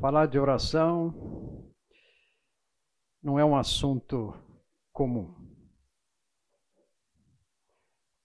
[0.00, 1.72] Falar de oração
[3.22, 4.34] não é um assunto
[4.92, 5.32] comum.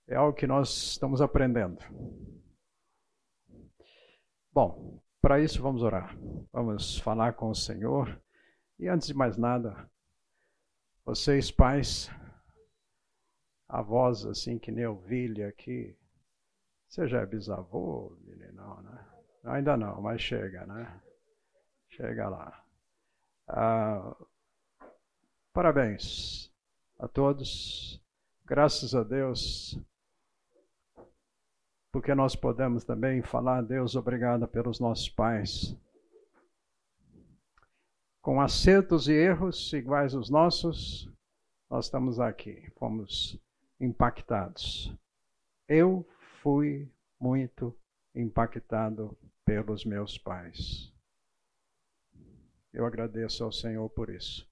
[0.07, 1.79] É algo que nós estamos aprendendo.
[4.51, 6.17] Bom, para isso vamos orar.
[6.51, 8.19] Vamos falar com o Senhor.
[8.79, 9.89] E antes de mais nada,
[11.05, 12.09] vocês pais,
[13.67, 15.95] avós assim que nem ovelha aqui,
[16.87, 18.17] você já é bisavô,
[18.53, 19.05] não, né?
[19.43, 21.01] Ainda não, mas chega, né?
[21.97, 22.63] Chega lá.
[23.47, 24.15] Ah,
[25.51, 26.53] parabéns
[26.99, 27.99] a todos.
[28.45, 29.75] Graças a Deus,
[31.91, 35.75] porque nós podemos também falar, Deus, obrigado pelos nossos pais.
[38.21, 41.11] Com acertos e erros iguais aos nossos,
[41.67, 43.41] nós estamos aqui, fomos
[43.79, 44.95] impactados.
[45.67, 46.07] Eu
[46.43, 46.87] fui
[47.19, 47.75] muito
[48.13, 50.95] impactado pelos meus pais.
[52.73, 54.47] Eu agradeço ao Senhor por isso.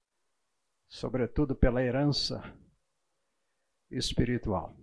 [0.88, 2.40] Sobretudo pela herança
[3.90, 4.76] espiritual.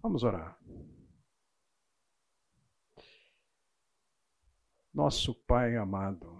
[0.00, 0.58] Vamos orar.
[4.92, 6.38] Nosso Pai amado,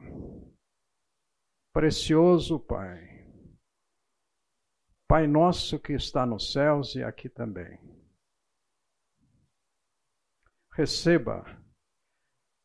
[1.72, 3.26] precioso Pai,
[5.08, 7.80] Pai nosso que está nos céus e aqui também,
[10.72, 11.44] receba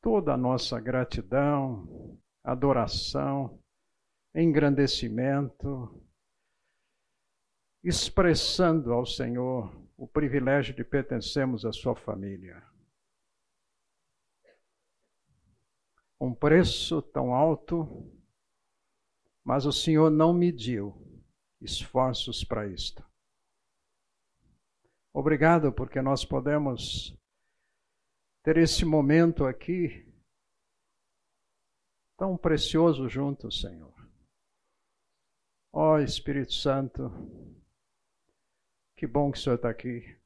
[0.02, 3.62] toda a nossa gratidão, adoração,
[4.34, 6.04] engrandecimento,
[7.84, 12.64] expressando ao Senhor o privilégio de pertencermos à sua família.
[16.20, 18.12] Um preço tão alto,
[19.44, 20.94] mas o Senhor não mediu
[21.62, 23.04] esforços para isto.
[25.14, 27.18] Obrigado porque nós podemos
[28.44, 30.09] ter esse momento aqui
[32.20, 33.96] tão precioso junto, Senhor.
[35.72, 37.10] Ó oh, Espírito Santo,
[38.98, 40.20] que bom que o Senhor está aqui.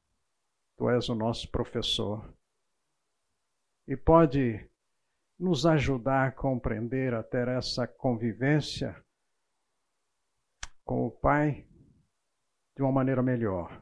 [0.75, 2.33] Tu és o nosso professor.
[3.87, 4.67] E pode
[5.37, 8.99] nos ajudar a compreender, a ter essa convivência
[10.83, 11.67] com o Pai
[12.75, 13.79] de uma maneira melhor,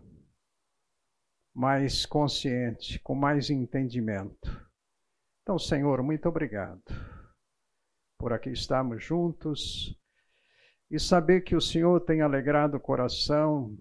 [1.54, 4.70] mais consciente, com mais entendimento.
[5.44, 6.84] Então, Senhor, muito obrigado
[8.22, 10.00] por aqui estarmos juntos
[10.92, 13.76] e saber que o Senhor tem alegrado o coração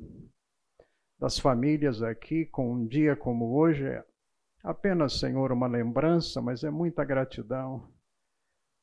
[1.19, 3.85] das famílias aqui com um dia como hoje.
[3.85, 4.03] É
[4.65, 7.87] apenas, Senhor, uma lembrança, mas é muita gratidão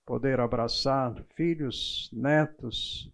[0.05, 3.11] poder abraçar filhos, netos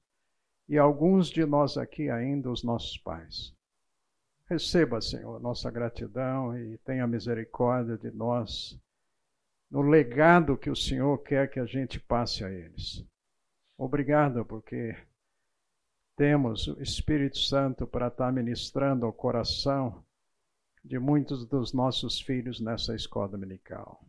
[0.67, 3.55] e alguns de nós aqui ainda, os nossos pais.
[4.49, 8.77] Receba, Senhor, nossa gratidão e tenha misericórdia de nós
[9.73, 13.03] no legado que o Senhor quer que a gente passe a eles.
[13.75, 14.95] Obrigado, porque
[16.15, 20.05] temos o Espírito Santo para estar ministrando ao coração
[20.85, 23.99] de muitos dos nossos filhos nessa escola dominical.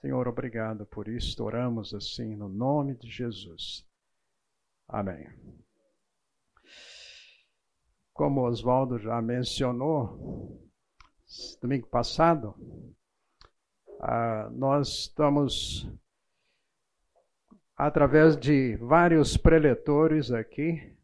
[0.00, 1.44] Senhor, obrigado por isso.
[1.44, 3.86] Oramos assim no nome de Jesus.
[4.88, 5.28] Amém.
[8.12, 10.68] Como Oswaldo já mencionou,
[11.62, 12.56] domingo passado,
[14.00, 15.88] ah, nós estamos,
[17.76, 20.94] através de vários preletores aqui,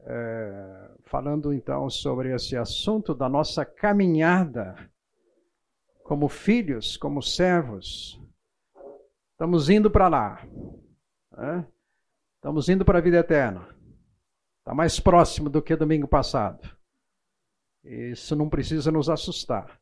[0.00, 4.76] é, falando então sobre esse assunto da nossa caminhada
[6.02, 8.20] como filhos, como servos.
[9.32, 10.46] Estamos indo para lá.
[11.32, 11.66] Né?
[12.36, 13.74] Estamos indo para a vida eterna.
[14.58, 16.70] Está mais próximo do que domingo passado.
[17.82, 19.80] Isso não precisa nos assustar.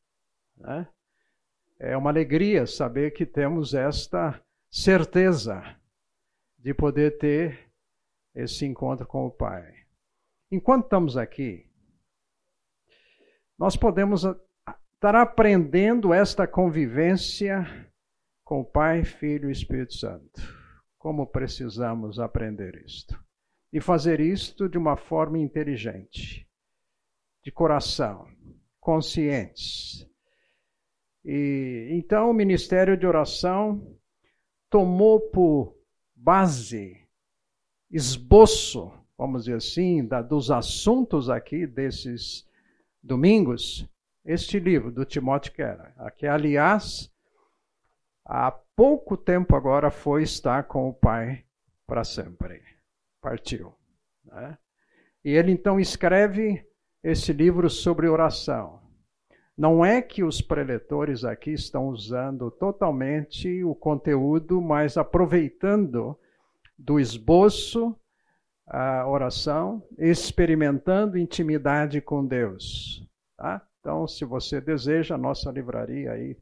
[0.56, 0.88] Né?
[1.84, 5.60] É uma alegria saber que temos esta certeza
[6.56, 7.72] de poder ter
[8.32, 9.68] esse encontro com o Pai.
[10.48, 11.68] Enquanto estamos aqui,
[13.58, 17.66] nós podemos estar aprendendo esta convivência
[18.44, 20.40] com o Pai, Filho e Espírito Santo.
[20.96, 23.20] Como precisamos aprender isto?
[23.72, 26.48] E fazer isto de uma forma inteligente,
[27.42, 28.28] de coração,
[28.78, 30.08] conscientes,
[31.24, 33.96] e então o ministério de oração
[34.68, 35.76] tomou por
[36.14, 36.96] base,
[37.90, 42.48] esboço, vamos dizer assim, da, dos assuntos aqui desses
[43.02, 43.88] domingos,
[44.24, 47.12] este livro do Timóteo Keller, que aliás
[48.24, 51.44] há pouco tempo agora foi estar com o Pai
[51.86, 52.62] para sempre.
[53.20, 53.74] Partiu.
[54.24, 54.58] Né?
[55.24, 56.66] E ele então escreve
[57.02, 58.81] esse livro sobre oração
[59.56, 66.18] Não é que os preletores aqui estão usando totalmente o conteúdo, mas aproveitando
[66.78, 67.94] do esboço
[68.66, 73.06] a oração, experimentando intimidade com Deus.
[73.36, 73.60] Tá?
[73.80, 76.36] Então, se você deseja, a nossa livraria aí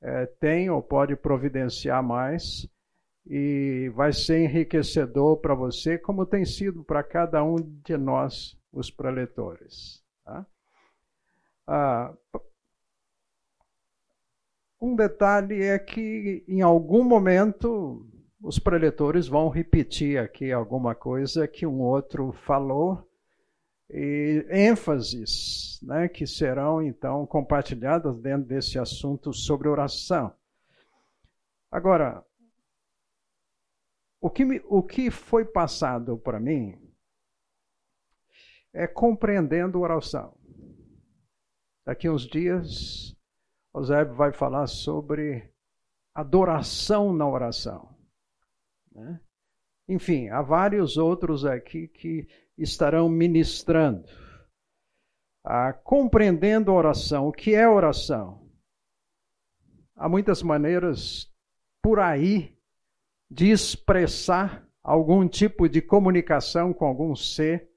[0.00, 2.68] é, tem ou pode providenciar mais
[3.26, 8.90] e vai ser enriquecedor para você, como tem sido para cada um de nós, os
[8.90, 10.02] preletores.
[10.24, 10.44] Tá?
[11.72, 12.12] Ah,
[14.80, 18.04] um detalhe é que, em algum momento,
[18.42, 23.08] os preletores vão repetir aqui alguma coisa que um outro falou
[23.88, 30.34] e ênfases né, que serão então compartilhadas dentro desse assunto sobre oração.
[31.70, 32.26] Agora,
[34.20, 36.76] o que, me, o que foi passado para mim
[38.72, 40.39] é compreendendo oração.
[41.84, 43.16] Daqui uns dias,
[43.72, 45.50] o Zé vai falar sobre
[46.14, 47.94] adoração na oração.
[48.92, 49.20] Né?
[49.88, 54.04] Enfim, há vários outros aqui que estarão ministrando.
[55.44, 57.28] Ah, compreendendo a oração.
[57.28, 58.48] O que é oração?
[59.96, 61.30] Há muitas maneiras
[61.82, 62.56] por aí
[63.30, 67.69] de expressar algum tipo de comunicação com algum ser.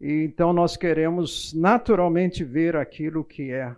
[0.00, 3.70] E então nós queremos naturalmente ver aquilo que é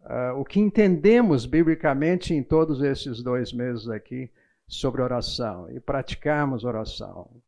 [0.00, 4.30] uh, o que entendemos biblicamente em todos esses dois meses aqui
[4.66, 7.42] sobre oração e praticarmos oração.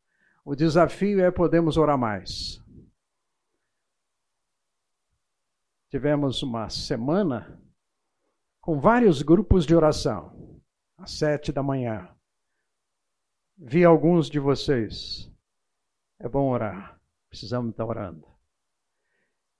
[0.45, 2.61] O desafio é podermos orar mais.
[5.89, 7.61] Tivemos uma semana
[8.59, 10.61] com vários grupos de oração,
[10.97, 12.09] às sete da manhã.
[13.57, 15.31] Vi alguns de vocês.
[16.19, 16.99] É bom orar.
[17.33, 18.27] Precisamos estar orando.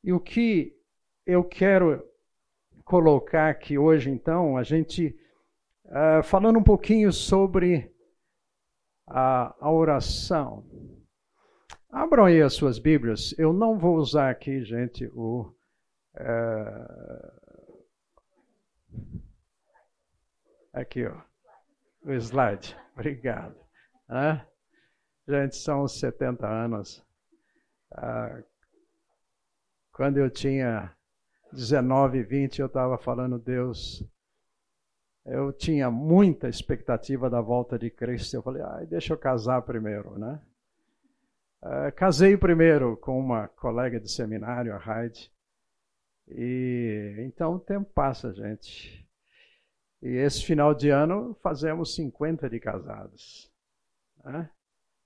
[0.04, 0.78] E o que
[1.26, 2.08] eu quero
[2.86, 5.18] colocar aqui hoje, então, a gente
[5.86, 7.94] Uh, falando um pouquinho sobre
[9.06, 10.66] a, a, oração.
[11.88, 13.36] Abram aí as suas Bíblias.
[13.38, 15.54] Eu não vou usar aqui, gente, o.
[16.16, 17.84] Uh,
[20.74, 21.16] aqui, ó.
[22.06, 22.76] O slide.
[22.96, 23.56] Obrigado.
[24.10, 24.42] Uh,
[25.28, 27.06] gente, são 70 anos.
[27.94, 28.42] Ah,
[29.92, 30.92] quando eu tinha
[31.52, 34.04] 19, 20, eu estava falando, Deus,
[35.26, 38.36] eu tinha muita expectativa da volta de Cristo.
[38.36, 40.42] Eu falei, ah, deixa eu casar primeiro, né?
[41.62, 45.32] Uh, casei primeiro com uma colega de seminário, a Heidi.
[46.28, 49.08] E então o tempo passa, gente.
[50.02, 53.50] E esse final de ano fazemos 50 de casados.
[54.26, 54.50] Né?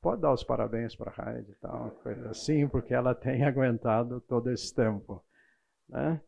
[0.07, 1.69] Pode dar os parabéns para a Heidi, tá?
[1.69, 5.21] uma coisa assim, porque ela tem aguentado todo esse tempo.
[5.89, 6.21] Né?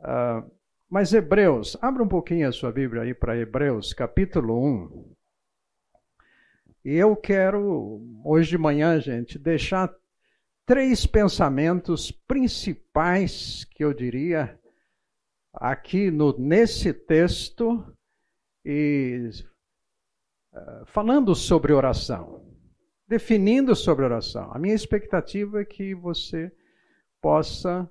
[0.00, 0.50] Uh,
[0.90, 5.14] mas Hebreus, abra um pouquinho a sua Bíblia aí para Hebreus, capítulo 1.
[6.86, 9.94] E eu quero, hoje de manhã, gente, deixar
[10.66, 14.58] três pensamentos principais que eu diria
[15.52, 17.96] aqui no, nesse texto
[18.64, 19.30] e
[20.52, 22.42] uh, falando sobre oração,
[23.06, 24.50] definindo sobre oração.
[24.52, 26.52] A minha expectativa é que você
[27.20, 27.88] possa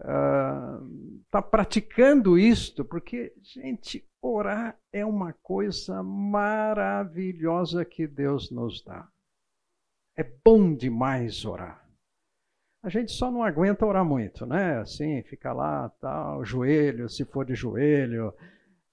[0.00, 9.08] está ah, praticando isto, porque, gente, orar é uma coisa maravilhosa que Deus nos dá.
[10.16, 11.84] É bom demais orar.
[12.80, 14.78] A gente só não aguenta orar muito, né?
[14.78, 18.32] Assim, fica lá, tal, joelho, se for de joelho,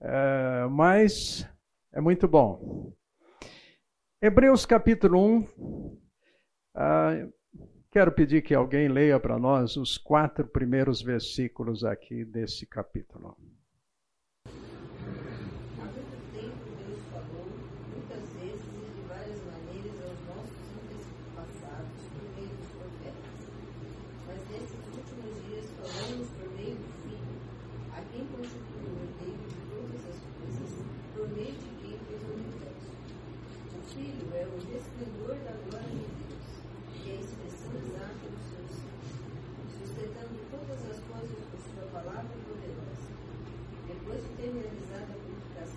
[0.01, 1.47] é, mas
[1.93, 2.91] é muito bom.
[4.25, 5.97] Hebreus capítulo 1,
[6.73, 7.27] ah,
[7.91, 13.37] Quero pedir que alguém leia para nós os quatro primeiros versículos aqui desse capítulo.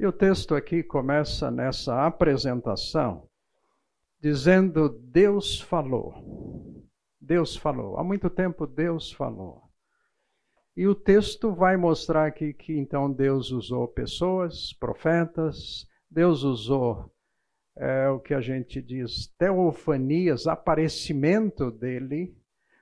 [0.00, 3.28] E o texto aqui começa nessa apresentação
[4.18, 6.14] dizendo: Deus falou.
[7.20, 7.98] Deus falou.
[7.98, 9.60] Há muito tempo Deus falou.
[10.74, 17.12] E o texto vai mostrar aqui que então Deus usou pessoas, profetas, Deus usou
[17.76, 22.34] é, o que a gente diz teofanias, aparecimento dele,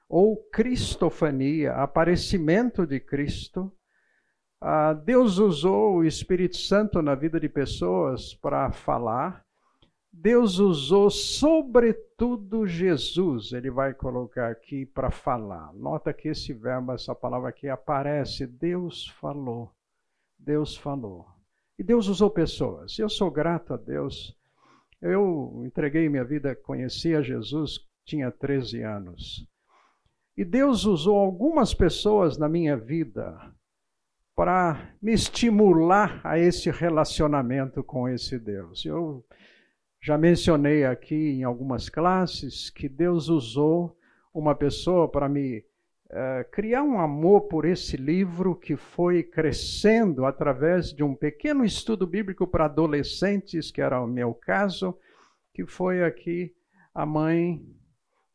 [0.09, 3.73] ou cristofania, aparecimento de Cristo.
[4.61, 9.45] Ah, Deus usou o Espírito Santo na vida de pessoas para falar.
[10.13, 15.73] Deus usou sobretudo Jesus, ele vai colocar aqui para falar.
[15.75, 18.49] Nota que esse verbo, essa palavra aqui aparece.
[18.49, 19.71] Deus falou.
[20.37, 21.25] Deus falou.
[21.79, 22.99] E Deus usou pessoas.
[22.99, 24.37] Eu sou grato a Deus.
[25.01, 29.47] Eu entreguei minha vida, conheci a Jesus, tinha 13 anos.
[30.37, 33.55] E Deus usou algumas pessoas na minha vida
[34.39, 38.85] para me estimular a esse relacionamento com esse Deus.
[38.85, 39.27] Eu
[40.01, 43.99] já mencionei aqui em algumas classes que Deus usou
[44.33, 50.93] uma pessoa para me uh, criar um amor por esse livro que foi crescendo através
[50.93, 54.97] de um pequeno estudo bíblico para adolescentes, que era o meu caso,
[55.53, 56.55] que foi aqui
[56.95, 57.61] a mãe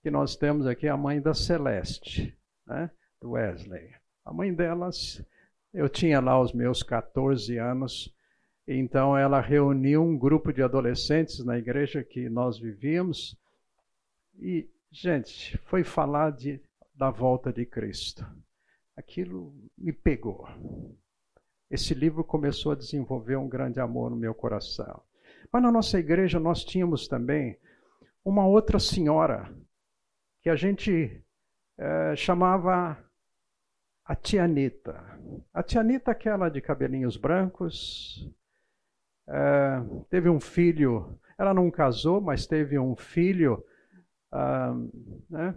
[0.02, 2.92] que nós temos aqui, a mãe da Celeste, né,
[3.22, 3.90] do Wesley.
[4.26, 5.26] A mãe delas,
[5.74, 8.13] eu tinha lá os meus 14 anos,
[8.68, 13.36] então ela reuniu um grupo de adolescentes na igreja que nós vivíamos
[14.36, 16.62] e, gente, foi falar de,
[16.94, 18.25] da volta de Cristo.
[18.96, 20.48] Aquilo me pegou.
[21.70, 25.01] Esse livro começou a desenvolver um grande amor no meu coração.
[25.51, 27.58] Mas na nossa igreja nós tínhamos também
[28.24, 29.51] uma outra senhora
[30.42, 31.22] que a gente
[31.77, 32.98] é, chamava
[34.06, 35.02] a tia Anitta.
[35.54, 38.30] A tia Anitta, aquela de cabelinhos brancos,
[39.28, 43.64] é, teve um filho, ela não casou, mas teve um filho
[44.32, 44.74] ah,
[45.30, 45.56] né,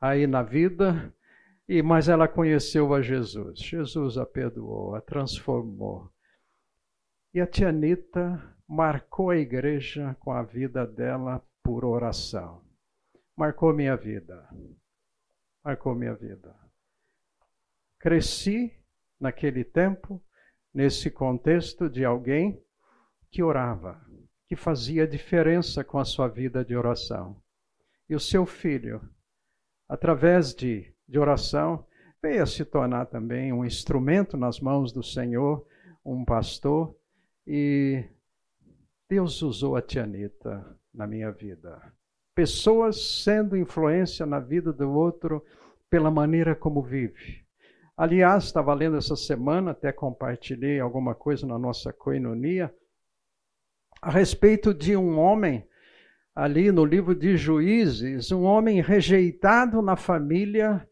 [0.00, 1.14] aí na vida,
[1.68, 3.60] e mas ela conheceu a Jesus.
[3.60, 6.10] Jesus a perdoou, a transformou.
[7.32, 12.62] E a tia Anitta marcou a igreja com a vida dela por oração.
[13.36, 14.48] Marcou minha vida.
[15.64, 16.63] Marcou minha vida.
[18.04, 18.70] Cresci
[19.18, 20.22] naquele tempo,
[20.74, 22.62] nesse contexto de alguém
[23.30, 23.98] que orava,
[24.46, 27.40] que fazia diferença com a sua vida de oração.
[28.06, 29.00] E o seu filho,
[29.88, 31.86] através de, de oração,
[32.22, 35.66] veio a se tornar também um instrumento nas mãos do Senhor,
[36.04, 36.94] um pastor,
[37.46, 38.04] e
[39.08, 41.80] Deus usou a Tianita na minha vida.
[42.34, 45.42] Pessoas sendo influência na vida do outro
[45.88, 47.43] pela maneira como vive.
[47.96, 52.74] Aliás, estava lendo essa semana, até compartilhei alguma coisa na nossa coinonia,
[54.02, 55.66] a respeito de um homem,
[56.34, 60.86] ali no livro de Juízes, um homem rejeitado na família,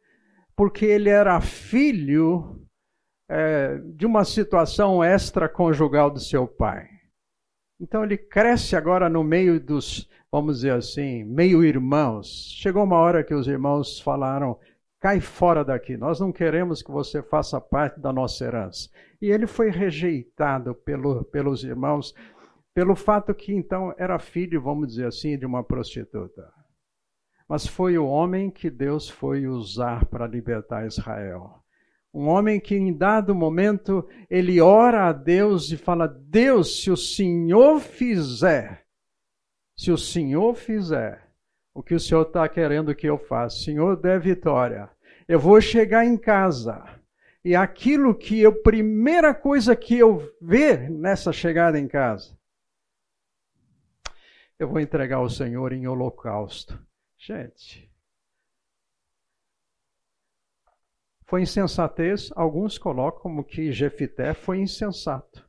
[0.55, 2.65] porque ele era filho
[3.29, 6.89] é, de uma situação extraconjugal do seu pai.
[7.81, 12.55] Então ele cresce agora no meio dos, vamos dizer assim, meio-irmãos.
[12.57, 14.57] Chegou uma hora que os irmãos falaram:
[15.03, 18.89] cai fora daqui, nós não queremos que você faça parte da nossa herança.
[19.21, 22.15] E ele foi rejeitado pelo, pelos irmãos
[22.75, 26.51] pelo fato que então era filho, vamos dizer assim, de uma prostituta.
[27.49, 31.63] Mas foi o homem que Deus foi usar para libertar Israel.
[32.15, 36.97] Um homem que em dado momento ele ora a Deus e fala: Deus, se o
[36.97, 38.87] Senhor fizer,
[39.77, 41.22] se o Senhor fizer
[41.75, 44.91] o que o Senhor está querendo que eu faça, Senhor dê vitória.
[45.27, 47.01] Eu vou chegar em casa
[47.45, 52.39] e aquilo que eu, primeira coisa que eu ver nessa chegada em casa,
[54.59, 56.81] eu vou entregar ao Senhor em holocausto.
[57.19, 57.91] Gente,
[61.25, 65.49] foi insensatez, alguns colocam como que Jefité foi insensato.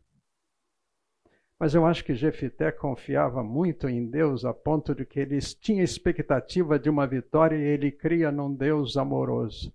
[1.63, 5.81] Mas eu acho que Jefité confiava muito em Deus a ponto de que ele tinha
[5.81, 9.73] expectativa de uma vitória e ele cria num Deus amoroso.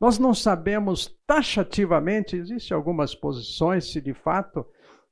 [0.00, 4.66] Nós não sabemos taxativamente, existem algumas posições, se de fato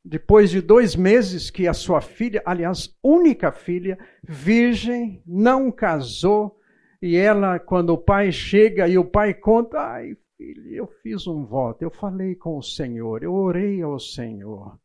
[0.05, 6.59] depois de dois meses que a sua filha, aliás, única filha, virgem, não casou,
[7.01, 11.45] e ela, quando o pai chega e o pai conta, ai filho, eu fiz um
[11.45, 14.77] voto, eu falei com o Senhor, eu orei ao Senhor.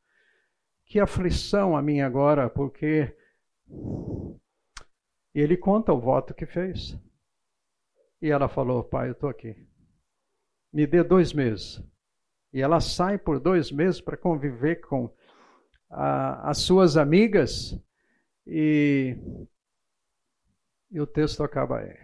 [0.91, 3.15] Que aflição a minha agora, porque
[5.33, 6.99] ele conta o voto que fez.
[8.21, 9.55] E ela falou: Pai, eu estou aqui.
[10.73, 11.81] Me dê dois meses.
[12.51, 15.09] E ela sai por dois meses para conviver com
[15.89, 17.73] a, as suas amigas.
[18.45, 19.15] E,
[20.91, 21.97] e o texto acaba aí.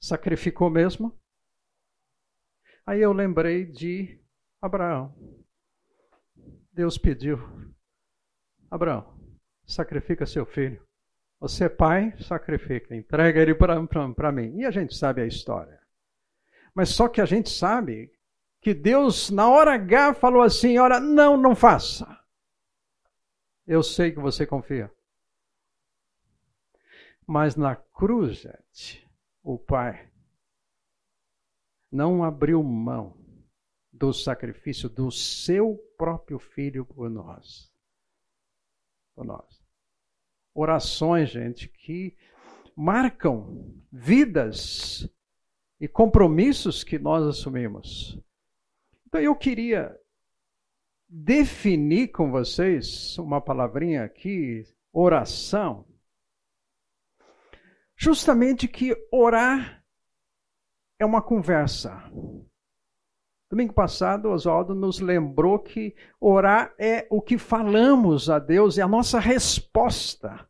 [0.00, 1.16] Sacrificou mesmo?
[2.84, 4.20] Aí eu lembrei de
[4.60, 5.37] Abraão.
[6.78, 7.40] Deus pediu:
[8.70, 9.12] Abraão,
[9.66, 10.80] sacrifica seu filho.
[11.40, 14.60] Você é pai, sacrifica, entrega ele para mim.
[14.60, 15.82] E a gente sabe a história.
[16.72, 18.12] Mas só que a gente sabe
[18.60, 22.06] que Deus, na hora H, falou assim: Olha, não, não faça.
[23.66, 24.88] Eu sei que você confia.
[27.26, 29.04] Mas na cruz, gente,
[29.42, 30.08] o Pai
[31.90, 33.17] não abriu mão
[33.98, 37.70] do sacrifício do seu próprio filho por nós.
[39.14, 39.62] Por nós.
[40.54, 42.16] Orações, gente, que
[42.76, 45.08] marcam vidas
[45.80, 48.18] e compromissos que nós assumimos.
[49.06, 49.98] Então eu queria
[51.08, 55.86] definir com vocês uma palavrinha aqui, oração.
[57.96, 59.84] Justamente que orar
[60.98, 62.10] é uma conversa.
[63.50, 68.88] Domingo passado, Oswaldo nos lembrou que orar é o que falamos a Deus, é a
[68.88, 70.46] nossa resposta.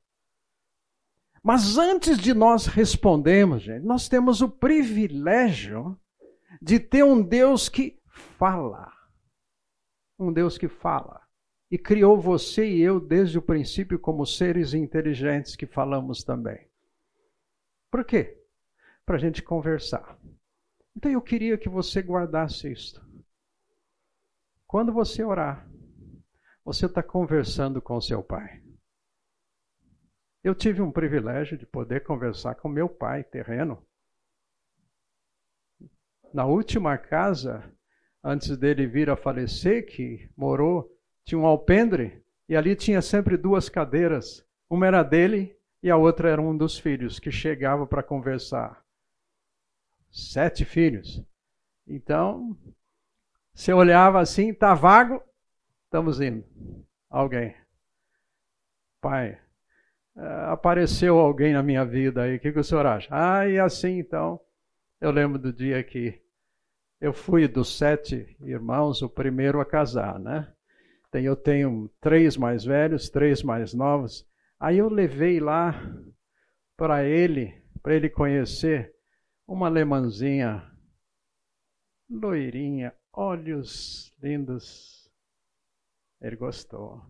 [1.43, 5.99] Mas antes de nós respondermos, gente, nós temos o privilégio
[6.61, 8.01] de ter um Deus que
[8.37, 8.93] fala.
[10.19, 11.23] Um Deus que fala.
[11.71, 16.69] E criou você e eu desde o princípio como seres inteligentes que falamos também.
[17.93, 18.43] Por quê?
[19.07, 20.19] Para a gente conversar.
[20.99, 23.01] Então eu queria que você guardasse isto.
[24.67, 25.65] Quando você orar,
[26.65, 28.61] você está conversando com seu pai.
[30.43, 33.81] Eu tive um privilégio de poder conversar com meu pai terreno.
[36.35, 37.73] Na última casa,
[38.21, 40.93] antes dele vir a falecer, que morou,
[41.25, 44.45] tinha um alpendre, e ali tinha sempre duas cadeiras.
[44.69, 48.85] Uma era dele e a outra era um dos filhos que chegava para conversar
[50.11, 51.23] sete filhos.
[51.87, 52.57] Então,
[53.55, 55.23] você olhava assim, tá vago,
[55.85, 56.45] estamos indo.
[57.11, 57.55] Alguém.
[59.01, 59.39] Pai,
[60.17, 63.09] eh, apareceu alguém na minha vida aí, o que, que o senhor acha?
[63.11, 64.41] Ah, e assim então,
[65.01, 66.21] eu lembro do dia que
[67.01, 70.53] eu fui dos sete irmãos o primeiro a casar, né?
[71.13, 74.27] Eu tenho três mais velhos, três mais novos.
[74.61, 75.75] Aí eu levei lá
[76.77, 78.95] para ele, para ele conhecer
[79.49, 80.71] uma alemãzinha,
[82.11, 85.11] loirinha, olhos lindos.
[86.21, 87.03] Ele gostou.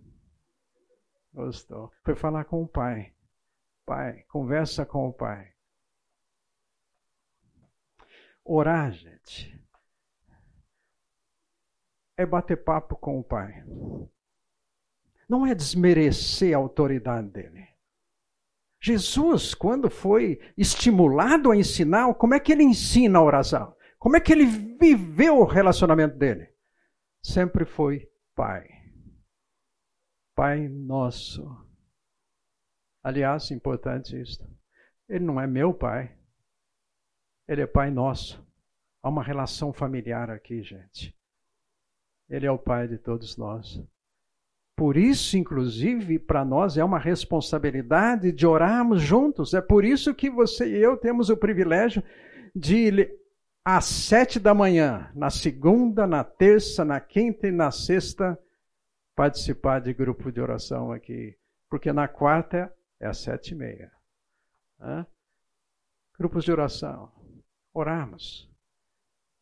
[1.32, 1.92] Gostou.
[2.04, 3.12] Foi falar com o pai.
[3.84, 5.52] Pai, conversa com o pai.
[8.44, 9.60] Orar, gente,
[12.16, 13.64] é bater papo com o pai.
[15.28, 17.68] Não é desmerecer a autoridade dele.
[18.80, 23.76] Jesus, quando foi estimulado a ensinar, como é que ele ensina a oração?
[23.98, 26.54] Como é que ele viveu o relacionamento dele?
[27.22, 28.68] Sempre foi Pai.
[30.36, 31.44] Pai nosso.
[33.02, 34.38] Aliás, importante isso.
[35.08, 36.16] Ele não é meu pai.
[37.48, 38.46] Ele é Pai nosso.
[39.02, 41.16] Há uma relação familiar aqui, gente.
[42.28, 43.82] Ele é o Pai de todos nós.
[44.78, 49.52] Por isso, inclusive, para nós é uma responsabilidade de orarmos juntos.
[49.52, 52.00] É por isso que você e eu temos o privilégio
[52.54, 53.10] de,
[53.64, 58.38] às sete da manhã, na segunda, na terça, na quinta e na sexta,
[59.16, 61.36] participar de grupo de oração aqui.
[61.68, 63.90] Porque na quarta é às sete e meia.
[64.80, 65.04] Hã?
[66.16, 67.10] Grupos de oração.
[67.74, 68.48] Orarmos.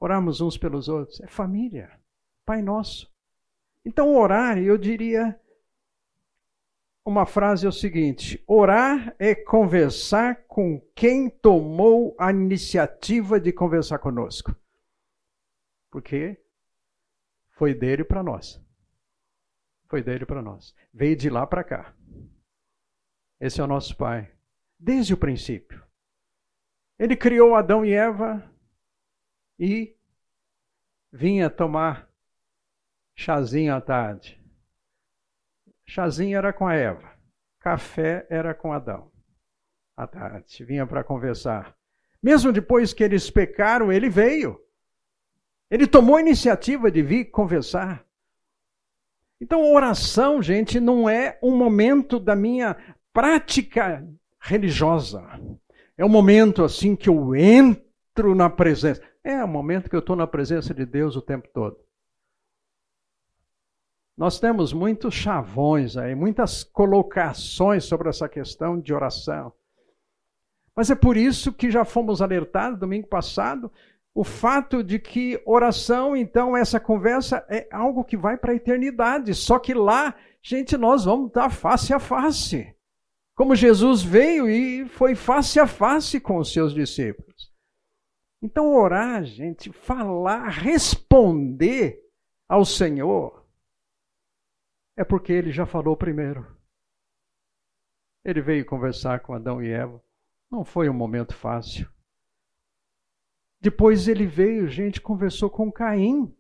[0.00, 1.20] Orarmos uns pelos outros.
[1.20, 1.90] É família.
[2.46, 3.14] Pai nosso.
[3.86, 5.40] Então, orar, eu diria,
[7.04, 14.00] uma frase é o seguinte: orar é conversar com quem tomou a iniciativa de conversar
[14.00, 14.56] conosco.
[15.88, 16.36] Porque
[17.50, 18.60] foi dele para nós.
[19.84, 20.74] Foi dele para nós.
[20.92, 21.94] Veio de lá para cá.
[23.38, 24.34] Esse é o nosso Pai,
[24.76, 25.80] desde o princípio.
[26.98, 28.52] Ele criou Adão e Eva
[29.56, 29.96] e
[31.12, 32.15] vinha tomar
[33.16, 34.40] chazinho à tarde.
[35.86, 37.10] Chazinho era com a Eva,
[37.58, 39.10] café era com Adão.
[39.96, 41.74] À tarde, vinha para conversar.
[42.22, 44.60] Mesmo depois que eles pecaram, ele veio.
[45.70, 48.04] Ele tomou a iniciativa de vir conversar.
[49.40, 52.76] Então, oração, gente, não é um momento da minha
[53.12, 54.06] prática
[54.38, 55.22] religiosa.
[55.96, 59.02] É um momento assim que eu entro na presença.
[59.24, 61.85] É um momento que eu estou na presença de Deus o tempo todo.
[64.16, 69.52] Nós temos muitos chavões aí, muitas colocações sobre essa questão de oração.
[70.74, 73.70] Mas é por isso que já fomos alertados domingo passado
[74.16, 79.34] o fato de que oração, então, essa conversa é algo que vai para a eternidade.
[79.34, 82.74] Só que lá, gente, nós vamos estar face a face.
[83.34, 87.52] Como Jesus veio e foi face a face com os seus discípulos.
[88.42, 92.00] Então, orar, gente, falar, responder
[92.48, 93.45] ao Senhor,
[94.96, 96.56] é porque ele já falou primeiro.
[98.24, 100.02] Ele veio conversar com Adão e Eva.
[100.50, 101.88] Não foi um momento fácil.
[103.60, 106.34] Depois ele veio, gente, conversou com Caim.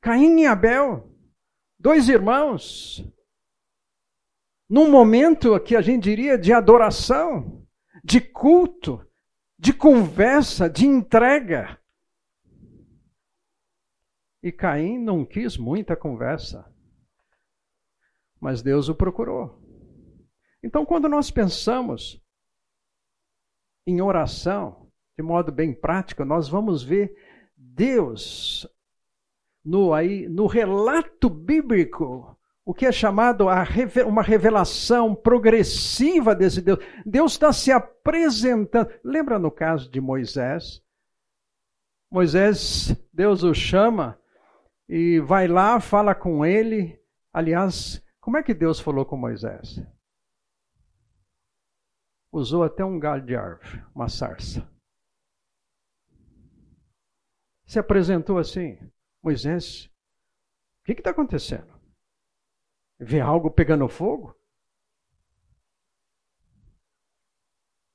[0.00, 1.10] Caim e Abel,
[1.78, 3.04] dois irmãos.
[4.68, 7.66] Num momento que a gente diria de adoração,
[8.04, 9.04] de culto,
[9.58, 11.80] de conversa, de entrega.
[14.42, 16.70] E Caim não quis muita conversa,
[18.40, 19.60] mas Deus o procurou.
[20.62, 22.22] Então, quando nós pensamos
[23.86, 27.14] em oração, de modo bem prático, nós vamos ver
[27.56, 28.68] Deus
[29.64, 33.46] no, aí, no relato bíblico, o que é chamado
[34.06, 36.78] uma revelação progressiva desse Deus.
[37.04, 38.90] Deus está se apresentando.
[39.02, 40.82] Lembra no caso de Moisés?
[42.10, 44.18] Moisés, Deus o chama
[44.88, 46.98] e vai lá, fala com ele.
[47.32, 49.82] Aliás, como é que Deus falou com Moisés?
[52.30, 54.70] Usou até um galho de árvore, uma sarça.
[57.64, 58.78] Se apresentou assim:
[59.22, 61.72] Moisés, o que está acontecendo?
[62.98, 64.38] Vê algo pegando fogo?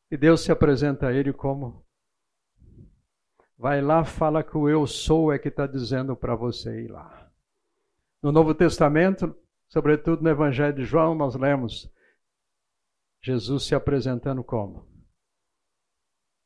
[0.10, 1.86] E Deus se apresenta a ele como:
[3.56, 7.32] Vai lá, fala que o eu sou é que está dizendo para você ir lá.
[8.19, 9.39] No Novo Testamento,
[9.73, 11.91] sobretudo no Evangelho de João, nós lemos
[13.23, 14.88] Jesus se apresentando como?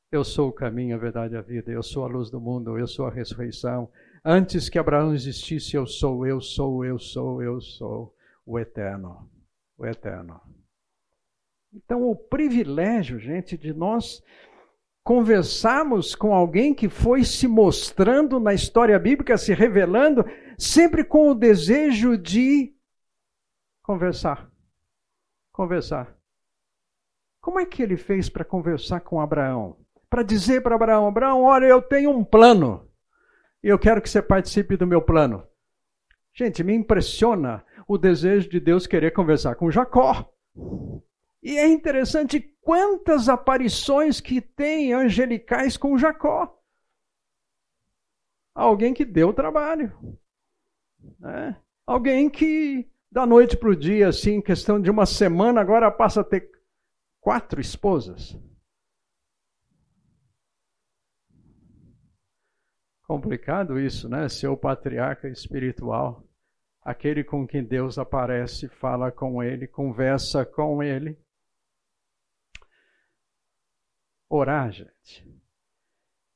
[0.09, 2.79] Eu sou o caminho, a verdade e a vida, eu sou a luz do mundo,
[2.79, 3.91] eu sou a ressurreição.
[4.23, 9.29] Antes que Abraão existisse, eu sou, eu sou, eu sou, eu sou o eterno.
[9.77, 10.39] O eterno.
[11.73, 14.23] Então, o privilégio, gente, de nós
[15.03, 20.23] conversarmos com alguém que foi se mostrando na história bíblica, se revelando,
[20.57, 22.76] sempre com o desejo de
[23.87, 24.51] conversar.
[25.53, 26.13] Conversar.
[27.41, 29.77] Como é que ele fez para conversar com Abraão?
[30.09, 32.91] Para dizer para Abraão: Abraão, olha, eu tenho um plano
[33.63, 35.47] e eu quero que você participe do meu plano.
[36.33, 40.29] Gente, me impressiona o desejo de Deus querer conversar com Jacó.
[41.41, 46.61] E é interessante quantas aparições que tem angelicais com Jacó.
[48.53, 49.93] Alguém que deu trabalho.
[51.19, 51.55] Né?
[51.85, 56.21] Alguém que da noite para o dia, assim, em questão de uma semana, agora passa
[56.21, 56.49] a ter
[57.19, 58.37] quatro esposas.
[63.03, 64.27] Complicado isso, né?
[64.27, 66.27] Ser o patriarca espiritual
[66.87, 71.19] aquele com quem Deus aparece, fala com ele, conversa com ele.
[74.29, 75.29] Orar, gente,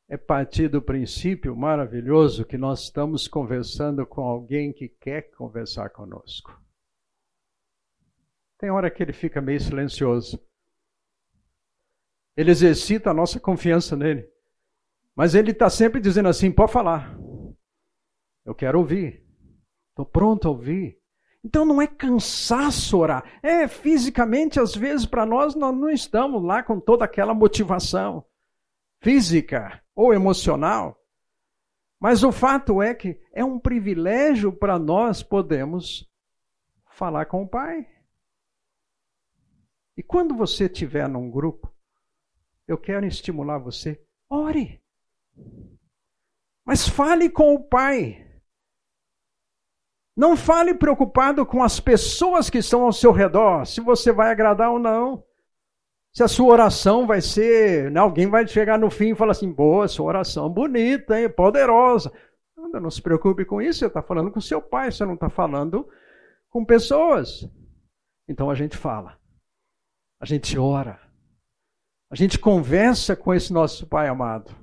[0.10, 6.61] é partir do princípio maravilhoso que nós estamos conversando com alguém que quer conversar conosco.
[8.62, 10.40] Tem hora que ele fica meio silencioso.
[12.38, 14.30] Ele exercita a nossa confiança nele.
[15.16, 17.18] Mas ele está sempre dizendo assim: pode falar.
[18.46, 19.26] Eu quero ouvir.
[19.90, 21.00] Estou pronto a ouvir.
[21.44, 23.24] Então não é cansaço orar.
[23.42, 28.24] É, fisicamente, às vezes, para nós, nós não estamos lá com toda aquela motivação
[29.00, 30.96] física ou emocional.
[32.00, 36.08] Mas o fato é que é um privilégio para nós podermos
[36.92, 37.91] falar com o Pai.
[40.02, 41.72] E quando você estiver num grupo,
[42.68, 44.82] eu quero estimular você, ore.
[46.66, 48.28] Mas fale com o Pai.
[50.18, 54.72] Não fale preocupado com as pessoas que estão ao seu redor, se você vai agradar
[54.72, 55.24] ou não.
[56.12, 57.92] Se a sua oração vai ser.
[57.92, 62.12] Né, alguém vai chegar no fim e falar assim: boa, sua oração bonita, hein, poderosa.
[62.58, 65.88] Não se preocupe com isso, você está falando com seu pai, você não está falando
[66.50, 67.48] com pessoas.
[68.28, 69.21] Então a gente fala,
[70.22, 71.02] a gente ora,
[72.08, 74.56] a gente conversa com esse nosso Pai amado.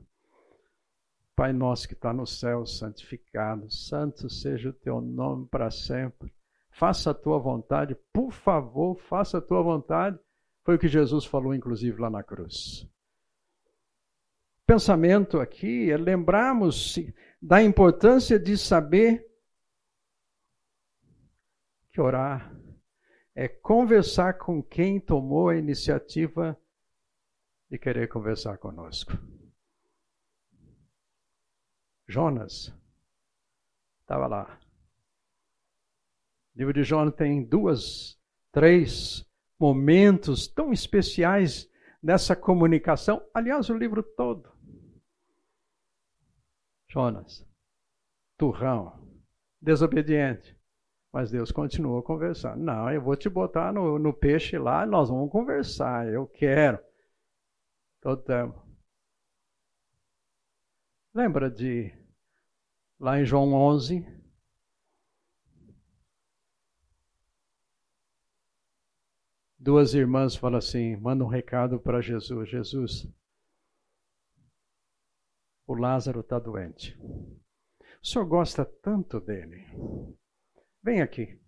[1.34, 6.32] Pai nosso que está no céu, santificado, santo seja o teu nome para sempre.
[6.70, 10.16] Faça a tua vontade, por favor, faça a tua vontade.
[10.62, 12.88] Foi o que Jesus falou, inclusive, lá na cruz.
[14.64, 17.00] Pensamento aqui é lembrarmos
[17.42, 19.26] da importância de saber
[21.90, 22.57] que orar
[23.38, 26.60] é conversar com quem tomou a iniciativa
[27.70, 29.12] de querer conversar conosco.
[32.08, 32.74] Jonas
[34.00, 34.60] estava lá.
[36.52, 38.20] O livro de Jonas tem duas,
[38.50, 39.24] três
[39.56, 41.70] momentos tão especiais
[42.02, 43.24] nessa comunicação.
[43.32, 44.52] Aliás, o livro todo.
[46.88, 47.48] Jonas,
[48.36, 49.08] turrão,
[49.62, 50.57] desobediente.
[51.18, 52.62] Mas Deus continuou conversando.
[52.62, 56.06] Não, eu vou te botar no, no peixe lá, nós vamos conversar.
[56.06, 56.78] Eu quero.
[58.00, 58.64] Todo tempo.
[61.12, 61.92] Lembra de
[63.00, 64.06] lá em João 11?
[69.58, 72.48] Duas irmãs falam assim, mandam um recado para Jesus.
[72.48, 73.12] Jesus,
[75.66, 76.96] o Lázaro está doente.
[78.00, 79.66] O senhor gosta tanto dele.
[80.88, 81.38] Vem aqui.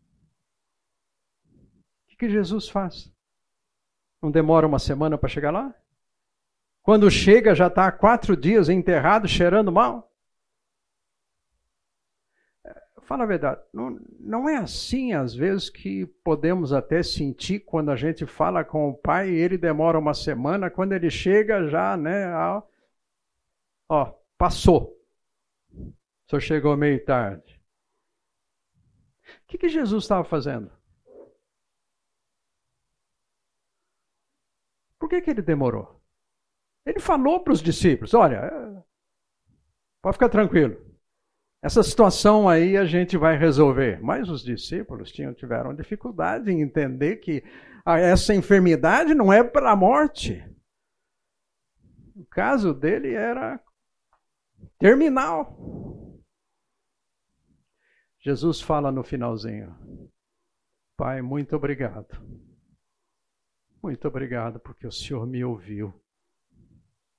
[2.13, 3.11] O que Jesus faz?
[4.21, 5.75] Não demora uma semana para chegar lá?
[6.83, 10.13] Quando chega, já está há quatro dias enterrado, cheirando mal?
[13.01, 17.97] Fala a verdade, não, não é assim às vezes que podemos até sentir quando a
[17.97, 22.27] gente fala com o pai e ele demora uma semana, quando ele chega já, né?
[23.89, 24.95] Ó, passou.
[25.73, 27.60] O senhor chegou meio tarde.
[29.45, 30.71] O que, que Jesus estava fazendo?
[34.99, 36.01] Por que, que ele demorou?
[36.85, 38.83] Ele falou para os discípulos: olha, é,
[40.03, 40.91] pode ficar tranquilo.
[41.63, 44.01] Essa situação aí a gente vai resolver.
[44.03, 47.43] Mas os discípulos tinham, tiveram dificuldade em entender que
[47.87, 50.45] essa enfermidade não é para a morte.
[52.15, 53.61] O caso dele era
[54.79, 56.00] terminal.
[58.21, 59.75] Jesus fala no finalzinho:
[60.97, 62.09] Pai, muito obrigado.
[63.83, 65.95] Muito obrigado porque o Senhor me ouviu.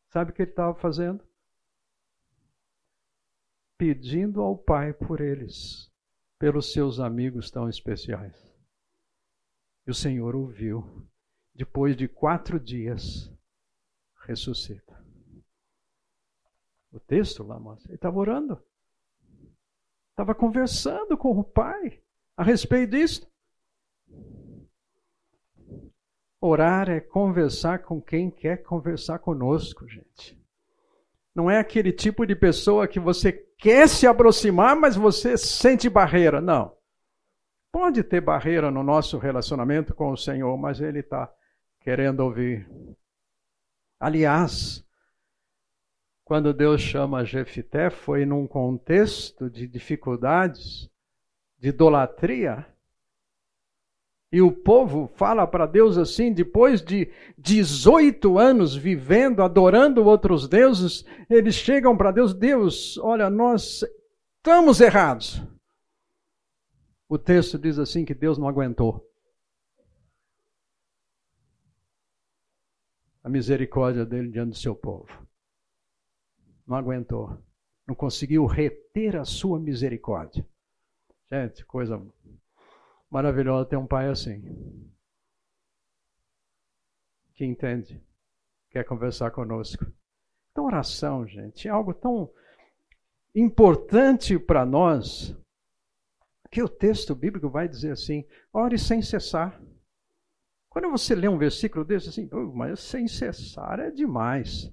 [0.09, 1.27] Sabe o que ele estava fazendo?
[3.77, 5.91] Pedindo ao Pai por eles,
[6.37, 8.35] pelos seus amigos tão especiais.
[9.87, 11.07] E o Senhor ouviu.
[11.55, 13.33] Depois de quatro dias,
[14.25, 15.03] ressuscita.
[16.91, 17.89] O texto lá mostra.
[17.89, 18.63] Ele estava orando.
[20.21, 21.99] Estava conversando com o Pai
[22.37, 23.27] a respeito disso.
[26.39, 30.39] Orar é conversar com quem quer conversar conosco, gente.
[31.33, 36.39] Não é aquele tipo de pessoa que você quer se aproximar, mas você sente barreira.
[36.39, 36.77] Não.
[37.71, 41.33] Pode ter barreira no nosso relacionamento com o Senhor, mas Ele está
[41.79, 42.69] querendo ouvir.
[43.99, 44.85] Aliás,
[46.31, 50.89] quando Deus chama Jefité, foi num contexto de dificuldades,
[51.59, 52.65] de idolatria.
[54.31, 61.03] E o povo fala para Deus assim, depois de 18 anos vivendo, adorando outros deuses,
[61.29, 63.83] eles chegam para Deus: Deus, olha, nós
[64.37, 65.43] estamos errados.
[67.09, 69.05] O texto diz assim que Deus não aguentou.
[73.21, 75.29] A misericórdia dele diante do seu povo
[76.71, 77.37] não aguentou,
[77.85, 80.47] não conseguiu reter a sua misericórdia.
[81.29, 82.01] Gente, coisa
[83.09, 84.41] maravilhosa ter um pai assim.
[87.33, 88.01] Que entende,
[88.69, 89.85] quer conversar conosco.
[90.51, 92.31] Então, oração, gente, é algo tão
[93.35, 95.35] importante para nós
[96.49, 99.61] que o texto bíblico vai dizer assim: ore sem cessar.
[100.69, 104.71] Quando você lê um versículo desse, assim, mas sem cessar é demais.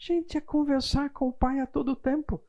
[0.00, 2.42] Gente, é conversar com o Pai a todo tempo.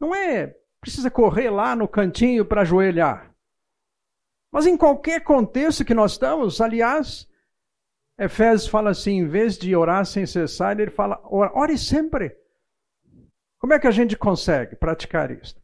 [0.00, 3.34] Não é precisa correr lá no cantinho para ajoelhar.
[4.50, 7.28] Mas em qualquer contexto que nós estamos, aliás,
[8.18, 12.34] Efésios fala assim, em vez de orar sem cessar, ele fala, ore sempre.
[13.58, 15.60] Como é que a gente consegue praticar isso?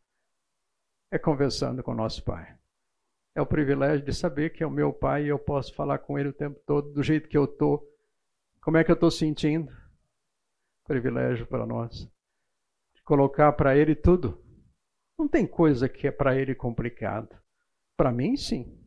[1.11, 2.55] É conversando com nosso Pai.
[3.35, 6.19] É o privilégio de saber que é o meu Pai e eu posso falar com
[6.19, 7.83] Ele o tempo todo, do jeito que eu estou.
[8.61, 9.73] Como é que eu estou sentindo?
[10.87, 12.11] Privilégio para nós.
[13.05, 14.43] Colocar para Ele tudo.
[15.19, 17.37] Não tem coisa que é para Ele complicado.
[17.97, 18.79] Para mim, sim,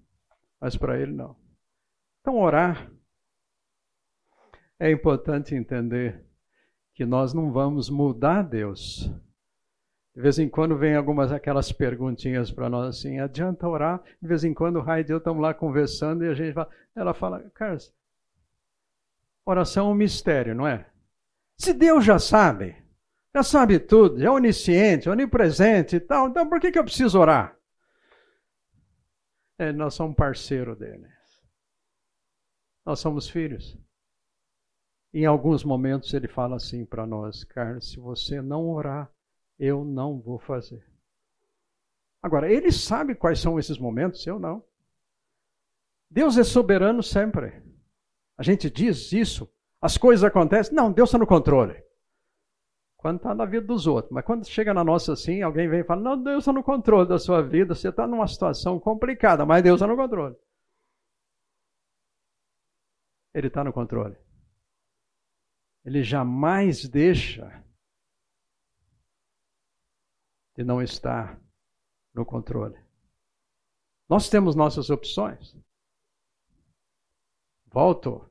[0.60, 1.36] mas para Ele não.
[2.22, 2.92] Então, orar.
[4.78, 6.26] É importante entender
[6.94, 9.10] que nós não vamos mudar Deus.
[10.16, 14.04] De vez em quando vem algumas aquelas perguntinhas para nós assim, adianta orar?
[14.22, 16.70] De vez em quando o Raio e eu estamos lá conversando e a gente fala,
[16.94, 17.94] ela fala, Carlos,
[19.46, 20.90] oração é um mistério, não é?
[21.60, 22.82] Se Deus já sabe,
[23.36, 27.60] já sabe tudo, é onisciente, onipresente e tal, então por que, que eu preciso orar?
[29.58, 31.06] É, nós somos parceiro dele.
[32.86, 33.78] Nós somos filhos.
[35.14, 39.12] Em alguns momentos ele fala assim para nós, Carlos, se você não orar,
[39.60, 40.88] eu não vou fazer.
[42.22, 44.64] Agora, ele sabe quais são esses momentos, eu não.
[46.10, 47.62] Deus é soberano sempre.
[48.38, 50.74] A gente diz isso, as coisas acontecem.
[50.74, 51.84] Não, Deus está no controle.
[52.98, 54.12] Quando está na vida dos outros.
[54.12, 57.08] Mas quando chega na nossa assim, alguém vem e fala: Não, Deus está no controle
[57.08, 60.36] da sua vida, você está numa situação complicada, mas Deus está no controle.
[63.34, 64.18] Ele está no controle.
[65.86, 67.64] Ele jamais deixa
[70.56, 71.40] de não estar
[72.14, 72.78] no controle.
[74.10, 75.56] Nós temos nossas opções.
[77.68, 78.29] Volto.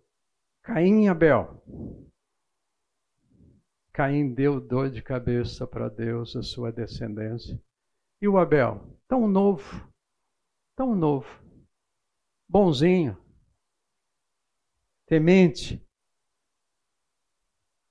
[0.69, 1.63] Caim e Abel.
[3.91, 7.59] Caim deu dor de cabeça para Deus, a sua descendência.
[8.21, 8.95] E o Abel?
[9.09, 9.91] Tão novo,
[10.77, 11.27] tão novo,
[12.47, 13.17] bonzinho,
[15.07, 15.83] temente.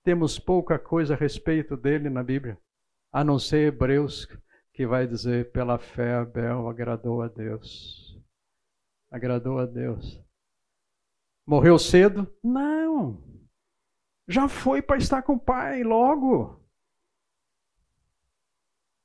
[0.03, 2.59] Temos pouca coisa a respeito dele na Bíblia,
[3.11, 4.27] a não ser Hebreus,
[4.71, 8.21] que vai dizer: pela fé Abel agradou a Deus.
[9.09, 10.26] Agradou a Deus.
[11.47, 12.27] Morreu cedo?
[12.43, 13.23] Não.
[14.27, 16.61] Já foi para estar com o pai logo.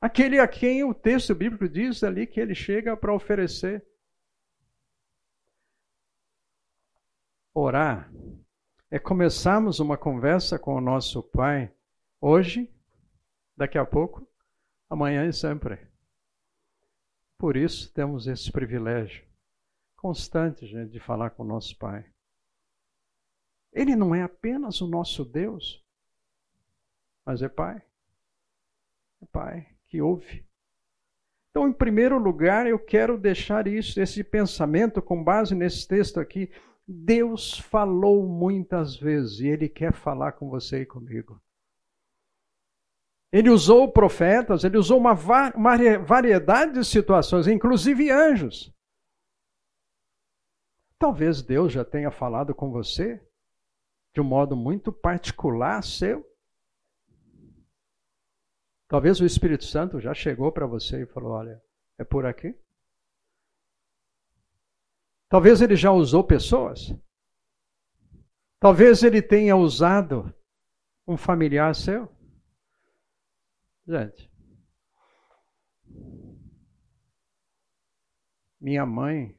[0.01, 3.87] Aquele a quem o texto bíblico diz ali que ele chega para oferecer.
[7.55, 8.13] Orar
[8.91, 11.73] é começarmos uma conversa com o nosso pai
[12.21, 12.69] hoje,
[13.57, 14.27] daqui a pouco,
[14.91, 15.87] amanhã e sempre.
[17.39, 19.25] Por isso temos esse privilégio
[19.95, 22.12] constante, gente, de falar com o nosso pai.
[23.73, 25.83] Ele não é apenas o nosso Deus,
[27.25, 27.83] mas é Pai.
[29.23, 30.47] É Pai que ouve.
[31.51, 36.51] Então, em primeiro lugar, eu quero deixar isso, esse pensamento com base nesse texto aqui.
[36.87, 41.41] Deus falou muitas vezes e Ele quer falar com você e comigo.
[43.31, 48.71] Ele usou profetas, ele usou uma variedade de situações, inclusive anjos.
[50.99, 53.27] Talvez Deus já tenha falado com você
[54.13, 56.27] de um modo muito particular seu.
[58.87, 61.63] Talvez o Espírito Santo já chegou para você e falou: olha,
[61.99, 62.55] é por aqui.
[65.29, 66.95] Talvez ele já usou pessoas.
[68.61, 70.33] Talvez ele tenha usado
[71.07, 72.15] um familiar seu.
[73.87, 74.31] Gente,
[78.61, 79.37] minha mãe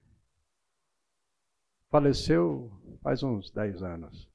[1.89, 2.71] faleceu
[3.03, 4.32] faz uns 10 anos.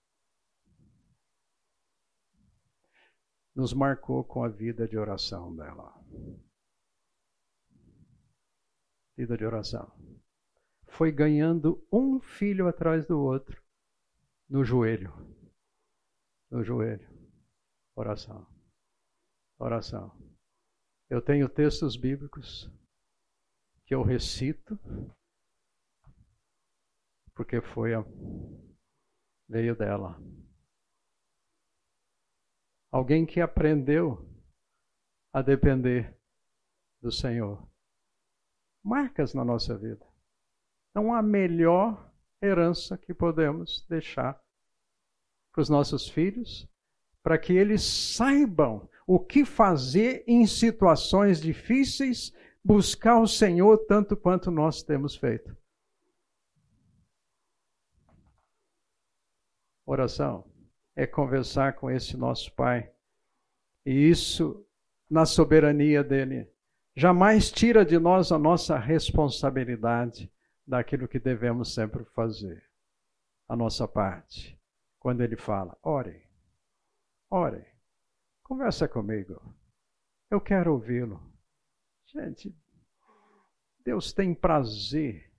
[3.58, 5.92] Nos marcou com a vida de oração dela.
[9.16, 9.92] Vida de oração.
[10.86, 13.60] Foi ganhando um filho atrás do outro
[14.48, 15.12] no joelho.
[16.48, 17.10] No joelho.
[17.96, 18.46] Oração.
[19.58, 20.16] Oração.
[21.10, 22.70] Eu tenho textos bíblicos
[23.86, 24.78] que eu recito
[27.34, 28.04] porque foi a
[29.48, 30.16] veio dela.
[32.90, 34.26] Alguém que aprendeu
[35.32, 36.16] a depender
[37.00, 37.62] do Senhor.
[38.82, 40.06] Marcas na nossa vida.
[40.94, 42.10] Não há melhor
[42.42, 44.40] herança que podemos deixar
[45.52, 46.66] para os nossos filhos,
[47.22, 52.32] para que eles saibam o que fazer em situações difíceis,
[52.64, 55.56] buscar o Senhor tanto quanto nós temos feito.
[59.84, 60.44] Oração
[60.98, 62.92] é conversar com esse nosso Pai.
[63.86, 64.66] E isso,
[65.08, 66.52] na soberania dele,
[66.96, 70.28] jamais tira de nós a nossa responsabilidade
[70.66, 72.68] daquilo que devemos sempre fazer,
[73.48, 74.60] a nossa parte.
[74.98, 76.28] Quando ele fala, ore,
[77.30, 77.64] ore,
[78.42, 79.40] conversa comigo,
[80.28, 81.22] eu quero ouvi-lo.
[82.06, 82.52] Gente,
[83.84, 85.32] Deus tem prazer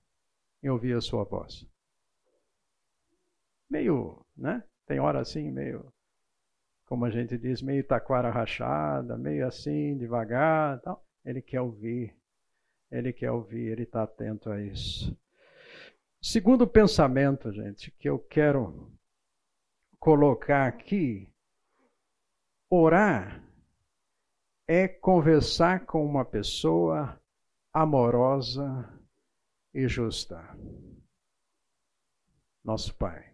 [0.64, 1.68] em ouvir a sua voz.
[3.70, 4.64] Meio, né?
[4.90, 5.94] Tem hora assim, meio,
[6.88, 10.82] como a gente diz, meio taquara rachada, meio assim, devagar.
[10.82, 11.06] Tal.
[11.24, 12.18] Ele quer ouvir.
[12.90, 15.16] Ele quer ouvir, ele está atento a isso.
[16.20, 18.92] Segundo pensamento, gente, que eu quero
[20.00, 21.32] colocar aqui,
[22.68, 23.48] orar
[24.68, 27.22] é conversar com uma pessoa
[27.72, 28.92] amorosa
[29.72, 30.44] e justa.
[32.64, 33.29] Nosso Pai.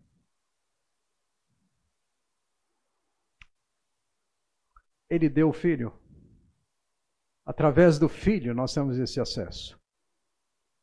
[5.09, 5.93] Ele deu o filho.
[7.45, 9.79] Através do filho nós temos esse acesso.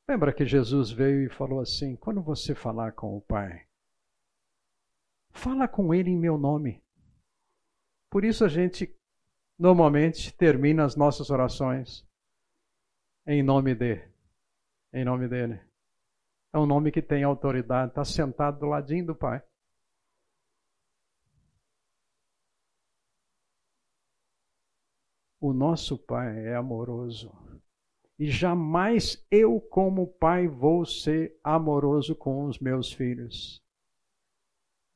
[0.08, 3.66] Lembra que Jesus veio e falou assim: quando você falar com o Pai,
[5.30, 6.82] fala com Ele em meu nome.
[8.10, 8.94] Por isso a gente
[9.58, 12.06] normalmente termina as nossas orações
[13.26, 14.06] em nome de,
[14.92, 15.60] em nome dele.
[16.52, 19.42] É um nome que tem autoridade, está sentado do ladinho do Pai.
[25.42, 27.32] O nosso Pai é amoroso.
[28.16, 33.60] E jamais eu, como pai, vou ser amoroso com os meus filhos,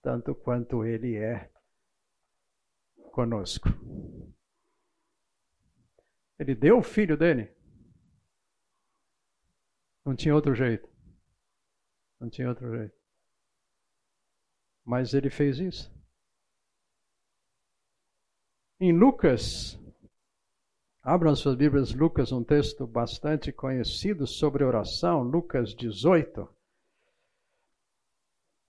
[0.00, 1.50] tanto quanto Ele é
[3.10, 3.68] conosco.
[6.38, 7.52] Ele deu o filho dele.
[10.04, 10.88] Não tinha outro jeito.
[12.20, 12.96] Não tinha outro jeito.
[14.84, 15.92] Mas ele fez isso.
[18.78, 19.76] Em Lucas,
[21.06, 26.42] abram suas Bíblias, Lucas, um texto bastante conhecido sobre oração, Lucas 18.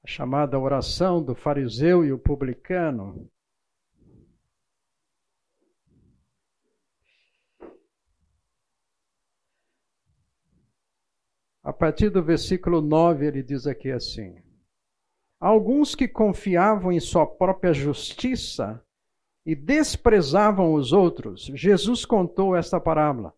[0.03, 3.27] A chamada oração do fariseu e o publicano.
[11.63, 14.39] A partir do versículo 9, ele diz aqui assim:
[15.39, 18.86] Alguns que confiavam em sua própria justiça
[19.47, 23.33] e desprezavam os outros, Jesus contou esta parábola.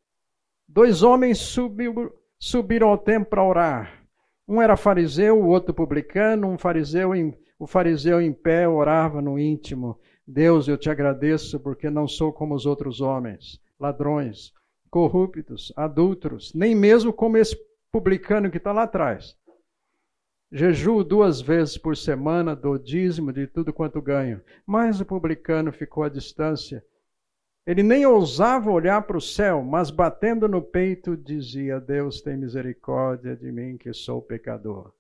[0.68, 4.04] Dois homens subiu, subiram ao templo para orar.
[4.48, 6.48] Um era fariseu, o outro publicano.
[6.48, 11.92] Um fariseu em, o fariseu em pé orava no íntimo: Deus, eu te agradeço porque
[11.92, 14.52] não sou como os outros homens, ladrões,
[14.90, 17.56] corruptos, adúlteros, nem mesmo como esse
[17.92, 19.38] publicano que está lá atrás.
[20.52, 24.42] Jejuo duas vezes por semana, dou dízimo de tudo quanto ganho.
[24.66, 26.84] Mas o publicano ficou à distância.
[27.68, 33.36] Ele nem ousava olhar para o céu, mas batendo no peito dizia: Deus tem misericórdia
[33.36, 34.92] de mim que sou pecador.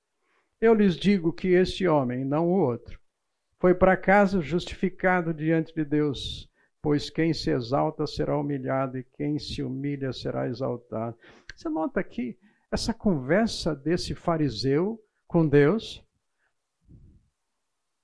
[0.62, 3.00] Eu lhes digo que este homem, não o outro,
[3.60, 6.47] foi para casa justificado diante de Deus,
[6.80, 11.18] pois quem se exalta será humilhado e quem se humilha será exaltado.
[11.56, 12.38] Você nota aqui
[12.72, 16.04] essa conversa desse fariseu com Deus,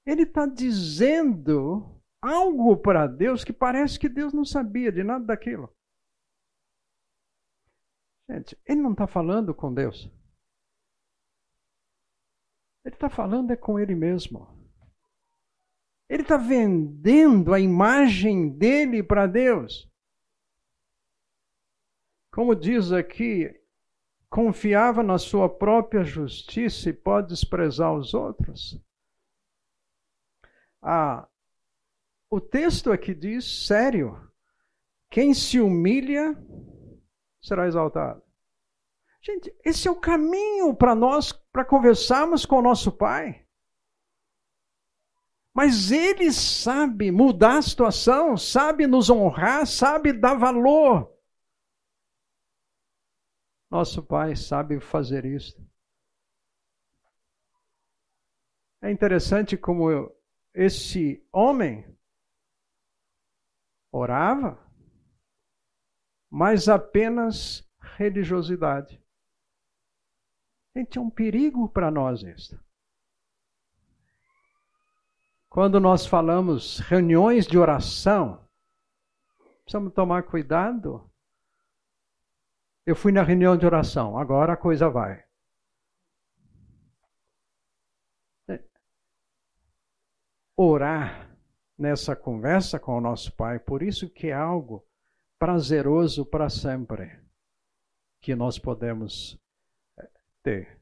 [0.05, 5.75] ele está dizendo algo para Deus que parece que Deus não sabia de nada daquilo.
[8.29, 10.09] Gente, ele não está falando com Deus.
[12.85, 14.47] Ele está falando é com ele mesmo.
[16.07, 19.91] Ele está vendendo a imagem dele para Deus.
[22.31, 23.64] Como diz aqui
[24.35, 28.77] confiava na sua própria justiça e pode desprezar os outros?
[30.81, 31.25] Ah,
[32.29, 34.29] o texto aqui diz, sério,
[35.09, 36.37] quem se humilha
[37.41, 38.21] será exaltado.
[39.21, 43.45] Gente, esse é o caminho para nós, para conversarmos com o nosso Pai.
[45.53, 51.14] Mas Ele sabe mudar a situação, sabe nos honrar, sabe dar valor.
[53.75, 55.61] Nosso Pai sabe fazer isso.
[58.81, 60.17] É interessante como eu,
[60.53, 61.85] esse homem
[63.91, 64.65] orava,
[66.29, 69.03] mas apenas religiosidade.
[70.73, 72.57] Gente, é um perigo para nós isso.
[75.49, 78.47] Quando nós falamos reuniões de oração,
[79.65, 81.11] precisamos tomar cuidado
[82.85, 85.25] eu fui na reunião de oração, agora a coisa vai.
[90.55, 91.37] Orar
[91.77, 94.87] nessa conversa com o nosso Pai, por isso que é algo
[95.37, 97.19] prazeroso para sempre
[98.21, 99.37] que nós podemos
[99.97, 100.09] eh,
[100.41, 100.79] ter.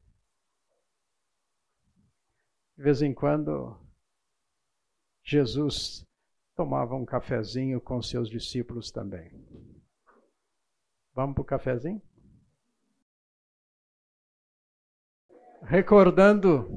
[2.76, 3.76] De vez em quando,
[5.24, 6.06] Jesus
[6.54, 9.73] tomava um cafezinho com seus discípulos também.
[11.14, 12.02] Vamos para o cafezinho?
[15.62, 16.68] Recordando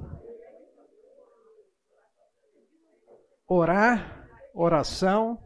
[3.47, 5.43] orar, oração,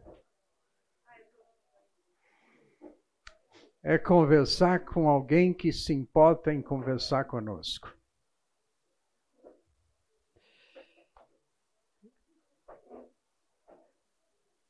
[3.82, 7.96] é conversar com alguém que se importa em conversar conosco.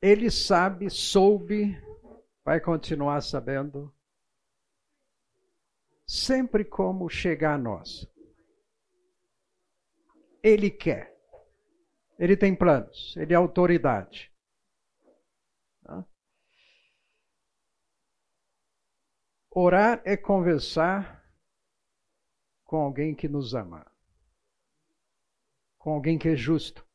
[0.02, 1.78] Ele sabe, soube,
[2.44, 3.94] vai continuar sabendo
[6.12, 8.06] sempre como chegar a nós.
[10.44, 11.18] Ele quer.
[12.20, 14.30] Ele tem planos, ele é autoridade.
[15.82, 16.06] Tá?
[19.50, 21.26] Orar é conversar
[22.66, 23.90] com alguém que nos ama,
[25.78, 26.86] com alguém que é justo.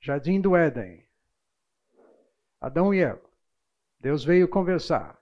[0.00, 1.04] Jardim do Éden.
[2.60, 3.28] Adão e Eva.
[3.98, 5.20] Deus veio conversar,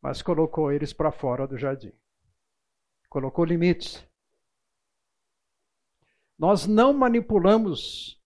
[0.00, 1.92] mas colocou eles para fora do jardim.
[3.08, 4.06] Colocou limites.
[6.38, 8.20] Nós não manipulamos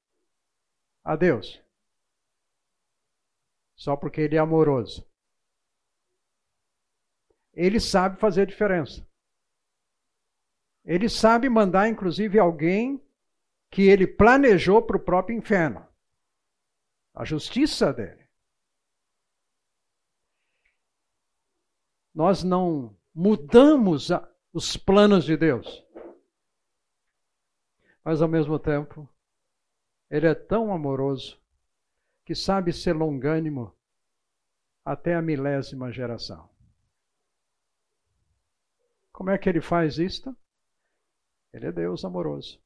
[1.02, 1.64] a Deus
[3.74, 5.06] só porque Ele é amoroso.
[7.52, 9.06] Ele sabe fazer a diferença.
[10.84, 13.02] Ele sabe mandar, inclusive, alguém
[13.70, 15.86] que ele planejou para o próprio inferno.
[17.14, 18.23] A justiça dele.
[22.14, 24.08] Nós não mudamos
[24.52, 25.84] os planos de Deus.
[28.04, 29.08] Mas, ao mesmo tempo,
[30.08, 31.40] ele é tão amoroso
[32.24, 33.76] que sabe ser longânimo
[34.84, 36.48] até a milésima geração.
[39.10, 40.36] Como é que ele faz isto?
[41.52, 42.60] Ele é Deus amoroso.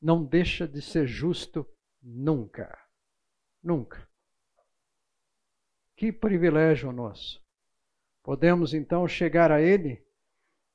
[0.00, 1.66] Não deixa de ser justo
[2.02, 2.76] nunca.
[3.62, 4.08] Nunca.
[5.94, 7.42] Que privilégio nosso.
[8.22, 10.04] Podemos então chegar a Ele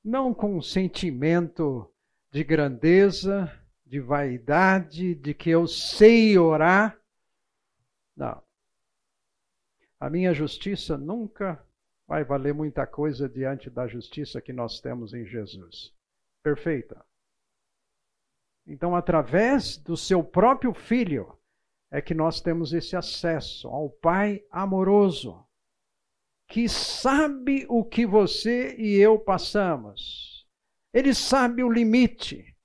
[0.03, 1.89] não com um sentimento
[2.31, 3.51] de grandeza,
[3.85, 6.99] de vaidade, de que eu sei orar.
[8.15, 8.41] Não.
[9.99, 11.63] A minha justiça nunca
[12.07, 15.93] vai valer muita coisa diante da justiça que nós temos em Jesus.
[16.43, 17.03] Perfeita.
[18.65, 21.37] Então, através do seu próprio filho,
[21.89, 25.46] é que nós temos esse acesso ao Pai amoroso,
[26.47, 30.47] que sabe o que você e eu passamos.
[30.93, 32.55] Ele sabe o limite.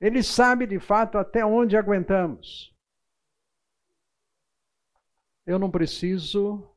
[0.00, 2.74] Ele sabe de fato até onde aguentamos.
[5.46, 6.70] Eu não preciso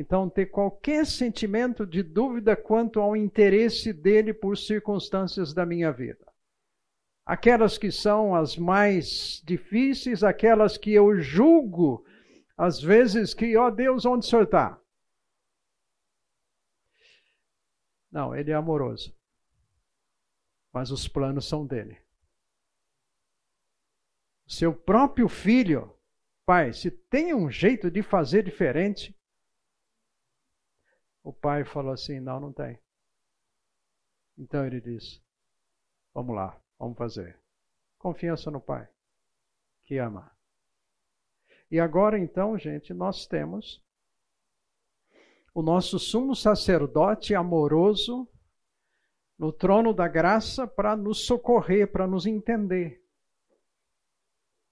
[0.00, 6.24] então, ter qualquer sentimento de dúvida quanto ao interesse dele por circunstâncias da minha vida.
[7.26, 12.02] Aquelas que são as mais difíceis, aquelas que eu julgo,
[12.56, 14.80] às vezes, que, ó oh, Deus, onde o senhor está?
[18.10, 19.14] Não, ele é amoroso.
[20.72, 22.00] Mas os planos são dele.
[24.46, 25.96] Seu próprio filho,
[26.44, 29.16] pai, se tem um jeito de fazer diferente,
[31.22, 32.78] o pai falou assim: não, não tem.
[34.36, 35.22] Então ele disse:
[36.12, 37.38] vamos lá, vamos fazer.
[37.98, 38.88] Confiança no pai,
[39.84, 40.34] que ama.
[41.70, 43.80] E agora então, gente, nós temos
[45.52, 48.28] o nosso sumo sacerdote amoroso
[49.38, 53.02] no trono da graça para nos socorrer, para nos entender.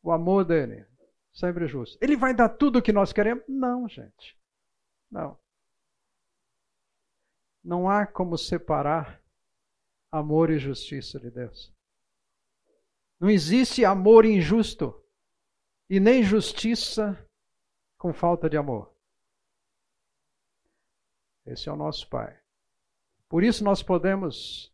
[0.03, 0.87] O amor dele,
[1.33, 1.99] sempre justo.
[2.01, 3.45] Ele vai dar tudo o que nós queremos?
[3.49, 4.39] Não, gente.
[5.11, 5.39] Não.
[7.65, 9.23] Não há como separar
[10.13, 11.75] amor e justiça de Deus.
[13.19, 14.95] Não existe amor injusto
[15.91, 17.19] e nem justiça
[17.97, 18.98] com falta de amor.
[21.49, 22.37] Esse é o nosso Pai.
[23.29, 24.73] Por isso nós podemos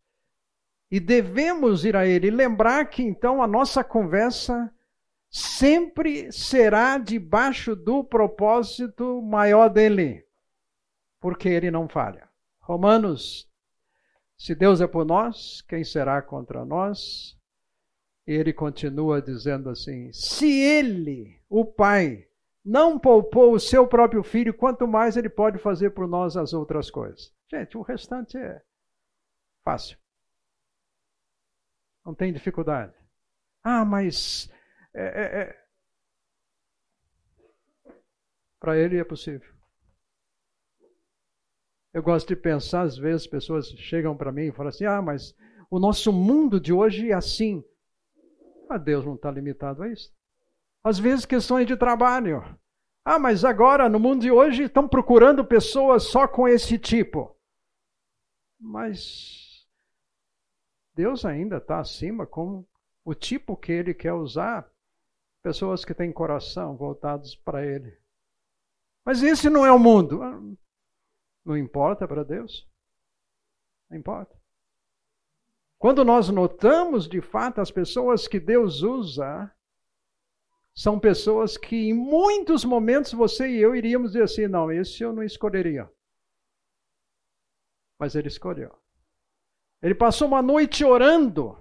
[0.89, 2.29] e devemos ir a Ele.
[2.29, 4.71] lembrar que então a nossa conversa
[5.29, 10.25] sempre será debaixo do propósito maior dele,
[11.19, 12.29] porque Ele não falha.
[12.59, 13.49] Romanos,
[14.37, 17.37] se Deus é por nós, quem será contra nós?
[18.25, 22.27] Ele continua dizendo assim: se ele, o Pai,
[22.65, 26.89] não poupou o seu próprio filho, quanto mais ele pode fazer por nós as outras
[26.89, 27.31] coisas.
[27.49, 28.59] Gente, o restante é
[29.63, 29.99] fácil.
[32.03, 32.93] Não tem dificuldade.
[33.63, 34.49] Ah, mas.
[34.93, 35.65] É, é, é...
[38.59, 39.53] Para ele é possível.
[41.93, 45.35] Eu gosto de pensar, às vezes, pessoas chegam para mim e falam assim: ah, mas
[45.69, 47.63] o nosso mundo de hoje é assim.
[48.67, 50.14] Mas Deus não está limitado a isso.
[50.85, 52.43] Às vezes, questões de trabalho.
[53.03, 57.35] Ah, mas agora, no mundo de hoje, estão procurando pessoas só com esse tipo.
[58.59, 59.67] Mas
[60.93, 62.63] Deus ainda está acima com
[63.03, 64.71] o tipo que Ele quer usar.
[65.41, 67.97] Pessoas que têm coração voltados para Ele.
[69.03, 70.19] Mas esse não é o mundo.
[71.43, 72.69] Não importa para Deus?
[73.89, 74.39] Não importa.
[75.79, 79.51] Quando nós notamos de fato as pessoas que Deus usa,
[80.75, 85.13] são pessoas que em muitos momentos você e eu iríamos dizer assim: não, esse eu
[85.13, 85.89] não escolheria.
[87.97, 88.75] Mas ele escolheu.
[89.81, 91.57] Ele passou uma noite orando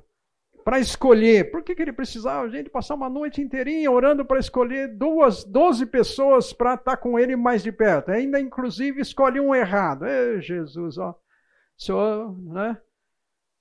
[0.65, 1.51] para escolher.
[1.53, 5.87] Por que, que ele precisava, gente, passar uma noite inteirinha orando para escolher duas, doze
[5.87, 8.11] pessoas para estar com ele mais de perto?
[8.11, 10.07] Ainda, inclusive, escolhe um errado.
[10.07, 11.11] Ei, Jesus, ó.
[11.11, 12.81] O Senhor né,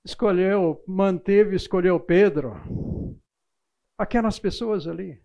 [0.04, 2.56] escolheu, manteve, escolheu Pedro.
[3.96, 5.22] Aquelas pessoas ali.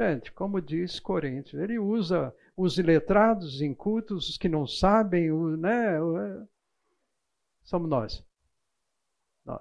[0.00, 6.00] Gente, como diz Coríntios, ele usa os iletrados, incultos, os que não sabem, o, né?
[6.00, 6.48] O, é,
[7.64, 8.24] somos nós.
[9.44, 9.60] Nós.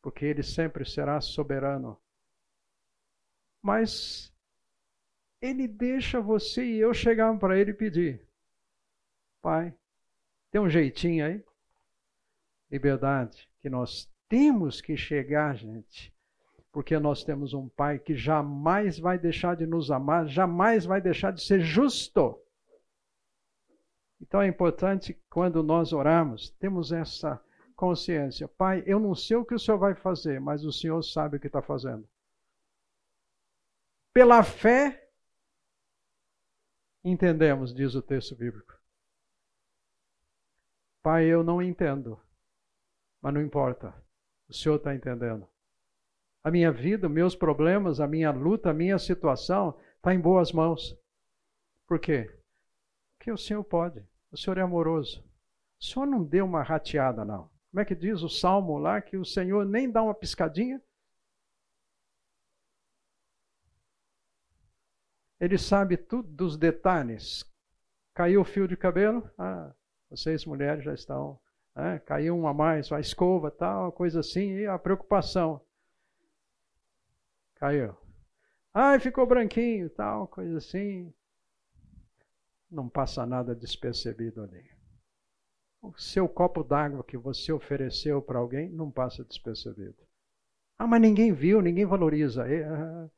[0.00, 2.00] Porque ele sempre será soberano.
[3.60, 4.32] Mas
[5.40, 8.24] ele deixa você e eu chegar para ele e pedir:
[9.40, 9.74] Pai,
[10.52, 11.44] tem um jeitinho aí?
[12.70, 16.11] Liberdade, que nós temos que chegar, gente,
[16.72, 21.30] porque nós temos um Pai que jamais vai deixar de nos amar, jamais vai deixar
[21.30, 22.42] de ser justo.
[24.18, 27.38] Então é importante quando nós oramos, temos essa
[27.76, 28.48] consciência.
[28.48, 31.40] Pai, eu não sei o que o Senhor vai fazer, mas o Senhor sabe o
[31.40, 32.08] que está fazendo.
[34.14, 35.10] Pela fé,
[37.04, 38.80] entendemos, diz o texto bíblico.
[41.02, 42.18] Pai, eu não entendo,
[43.20, 43.92] mas não importa,
[44.48, 45.51] o Senhor está entendendo.
[46.44, 50.98] A minha vida, meus problemas, a minha luta, a minha situação está em boas mãos.
[51.86, 52.28] Por quê?
[53.16, 55.24] Porque o Senhor pode, o Senhor é amoroso.
[55.80, 57.50] O Senhor não deu uma rateada, não.
[57.70, 60.82] Como é que diz o salmo lá que o Senhor nem dá uma piscadinha?
[65.40, 67.44] Ele sabe tudo dos detalhes.
[68.14, 69.28] Caiu o fio de cabelo?
[69.38, 69.74] Ah,
[70.10, 71.40] vocês mulheres já estão.
[71.74, 71.98] Né?
[72.00, 75.60] Caiu um a mais, a escova, tal, coisa assim, e a preocupação.
[77.62, 77.96] Caiu.
[78.74, 81.14] Ai, ficou branquinho, tal, coisa assim.
[82.68, 84.68] Não passa nada despercebido ali.
[85.80, 90.02] O seu copo d'água que você ofereceu para alguém não passa despercebido.
[90.76, 92.48] Ah, mas ninguém viu, ninguém valoriza.
[92.48, 93.10] É, é,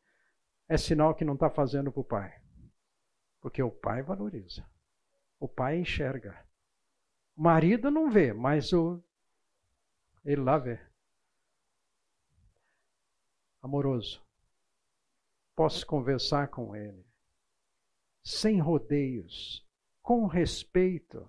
[0.68, 2.38] é sinal que não está fazendo para o pai.
[3.40, 4.62] Porque o pai valoriza.
[5.40, 6.38] O pai enxerga.
[7.34, 9.03] O marido não vê, mas o
[10.22, 10.78] ele lá vê.
[13.62, 14.24] Amoroso.
[15.55, 17.05] Posso conversar com ele.
[18.24, 19.64] Sem rodeios.
[20.02, 21.28] Com respeito.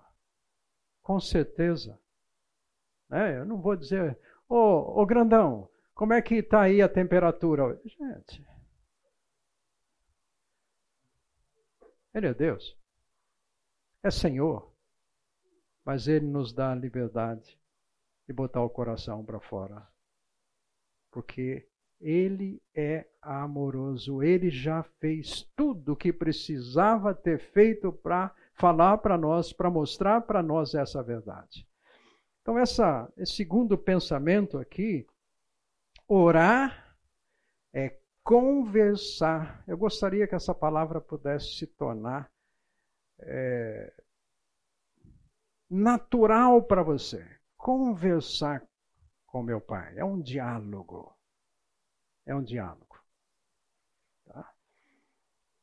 [1.02, 2.00] Com certeza.
[3.10, 4.18] É, eu não vou dizer,
[4.48, 7.80] ô, oh, oh, grandão, como é que está aí a temperatura?
[7.84, 8.44] Gente,
[12.12, 12.76] Ele é Deus.
[14.02, 14.74] É Senhor.
[15.84, 17.60] Mas Ele nos dá a liberdade
[18.26, 19.86] de botar o coração para fora.
[21.10, 21.68] Porque
[22.00, 24.22] Ele é amoroso.
[24.22, 30.22] Ele já fez tudo o que precisava ter feito para falar para nós, para mostrar
[30.22, 31.66] para nós essa verdade.
[32.42, 35.06] Então, essa, esse segundo pensamento aqui,
[36.06, 36.96] orar
[37.72, 39.64] é conversar.
[39.66, 42.30] Eu gostaria que essa palavra pudesse se tornar
[43.20, 43.92] é,
[45.68, 47.26] natural para você.
[47.56, 48.62] Conversar
[49.26, 49.94] com meu pai.
[49.96, 51.15] É um diálogo.
[52.26, 53.00] É um diálogo.
[54.24, 54.54] Tá?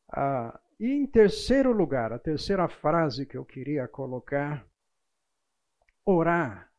[0.09, 4.65] Ah, e em terceiro lugar, a terceira frase que eu queria colocar:
[6.05, 6.71] orar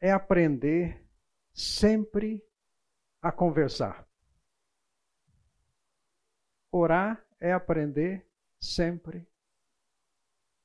[0.00, 1.00] é aprender
[1.54, 2.44] sempre
[3.22, 4.06] a conversar.
[6.72, 8.26] Orar é aprender
[8.60, 9.28] sempre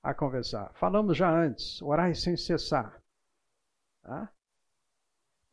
[0.01, 0.73] a conversar.
[0.73, 3.01] Falamos já antes, orar é sem cessar.
[4.01, 4.33] Tá?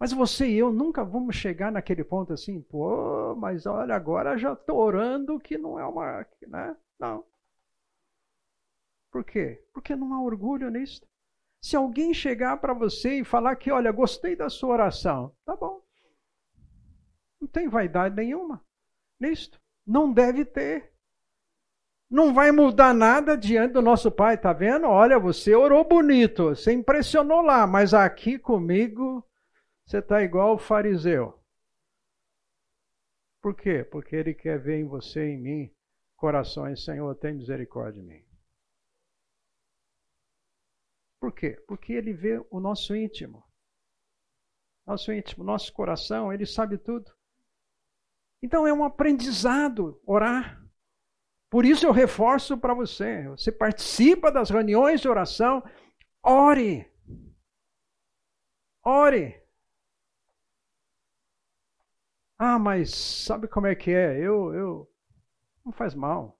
[0.04, 4.52] Mas você e eu nunca vamos chegar naquele ponto assim, pô, mas olha, agora já
[4.52, 6.26] estou orando que não é uma.
[6.46, 6.76] Né?
[7.00, 7.24] Não.
[9.10, 9.64] Por quê?
[9.72, 11.00] Porque não há orgulho nisso.
[11.58, 15.80] Se alguém chegar para você e falar que, olha, gostei da sua oração, tá bom.
[17.40, 18.62] Não tem vaidade nenhuma
[19.18, 19.58] nisto.
[19.86, 20.92] Não deve ter.
[22.10, 24.86] Não vai mudar nada diante do nosso Pai, tá vendo?
[24.86, 29.26] Olha, você orou bonito, você impressionou lá, mas aqui comigo
[29.86, 31.38] você está igual o fariseu.
[33.40, 33.84] Por quê?
[33.84, 35.74] Porque ele quer ver em você e em mim
[36.16, 38.24] corações, Senhor, tem misericórdia de mim.
[41.20, 41.62] Por quê?
[41.68, 43.44] Porque ele vê o nosso íntimo.
[44.86, 47.12] Nosso íntimo, nosso coração, ele sabe tudo.
[48.42, 50.62] Então é um aprendizado orar.
[51.50, 55.62] Por isso eu reforço para você: você participa das reuniões de oração,
[56.22, 56.90] ore.
[58.82, 59.43] Ore.
[62.38, 64.18] Ah, mas sabe como é que é?
[64.18, 64.90] Eu, eu.
[65.64, 66.38] Não faz mal.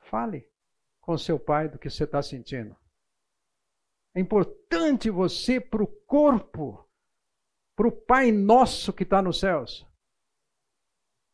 [0.00, 0.48] Fale
[1.00, 2.76] com seu pai do que você está sentindo.
[4.14, 6.88] É importante você para o corpo,
[7.74, 9.86] para o Pai nosso que está nos céus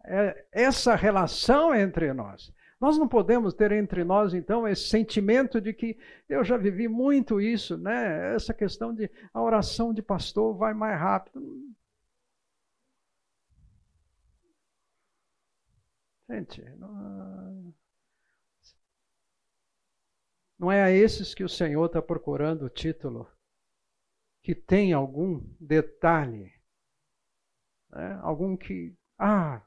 [0.05, 2.53] é essa relação entre nós.
[2.81, 5.99] Nós não podemos ter entre nós, então, esse sentimento de que
[6.29, 8.35] eu já vivi muito isso, né?
[8.35, 11.41] Essa questão de a oração de pastor vai mais rápido.
[16.31, 17.75] Gente, não,
[20.57, 23.29] não é a esses que o Senhor está procurando o título,
[24.41, 26.55] que tem algum detalhe,
[27.91, 28.21] né?
[28.23, 29.61] algum que, ah,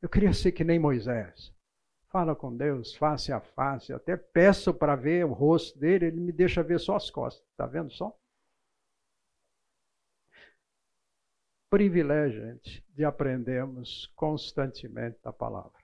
[0.00, 1.52] eu queria ser que nem Moisés.
[2.08, 3.92] Fala com Deus face a face.
[3.92, 7.46] Até peço para ver o rosto dele, ele me deixa ver só as costas.
[7.50, 8.18] Está vendo só?
[11.68, 15.77] Privilégio, gente, de aprendermos constantemente a palavra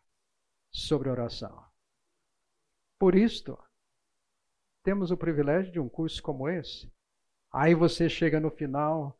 [0.74, 1.64] sobre oração.
[2.98, 3.58] Por isto,
[4.82, 6.92] temos o privilégio de um curso como esse.
[7.50, 9.18] Aí você chega no final,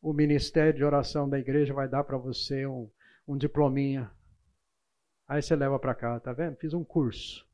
[0.00, 2.88] o Ministério de Oração da igreja vai dar para você um,
[3.26, 4.08] um diplominha
[5.30, 6.56] Aí você leva para cá, tá vendo?
[6.56, 7.48] Fiz um curso.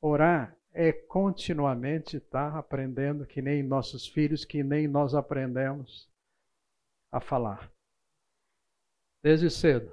[0.00, 6.10] Orar é continuamente estar tá aprendendo, que nem nossos filhos, que nem nós aprendemos
[7.12, 7.70] a falar.
[9.24, 9.90] Desde cedo.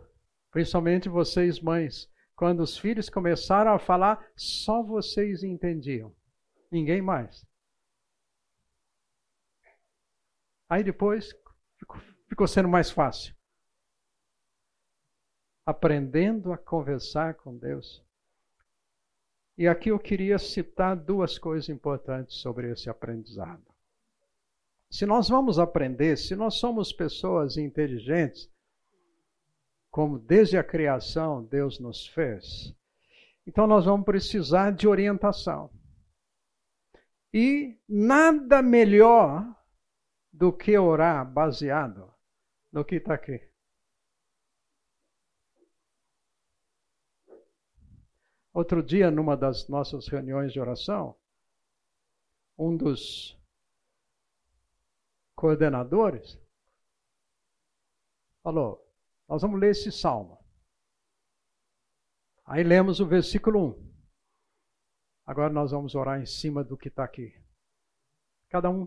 [0.52, 2.12] Principalmente vocês, mães.
[2.36, 6.14] Quando os filhos começaram a falar, só vocês entendiam.
[6.70, 7.46] Ninguém mais.
[10.68, 11.34] Aí depois
[12.28, 13.34] ficou, sendo mais fácil
[15.66, 18.04] aprendendo a conversar com Deus.
[19.58, 23.64] E aqui eu queria citar duas coisas importantes sobre esse aprendizado.
[24.90, 28.52] Se nós vamos aprender, se nós somos pessoas inteligentes,
[29.92, 32.74] como desde a criação Deus nos fez,
[33.46, 35.70] então nós vamos precisar de orientação.
[37.34, 39.56] E nada melhor
[40.32, 42.14] do que orar baseado
[42.72, 43.52] no que está aqui.
[48.54, 51.16] Outro dia, numa das nossas reuniões de oração,
[52.58, 53.39] um dos
[55.36, 56.38] coordenadores
[58.44, 58.91] falou:
[59.32, 60.38] Nós vamos ler esse salmo.
[62.46, 63.92] Aí lemos o versículo 1.
[65.26, 67.34] Agora nós vamos orar em cima do que está aqui.
[68.50, 68.86] Cada um,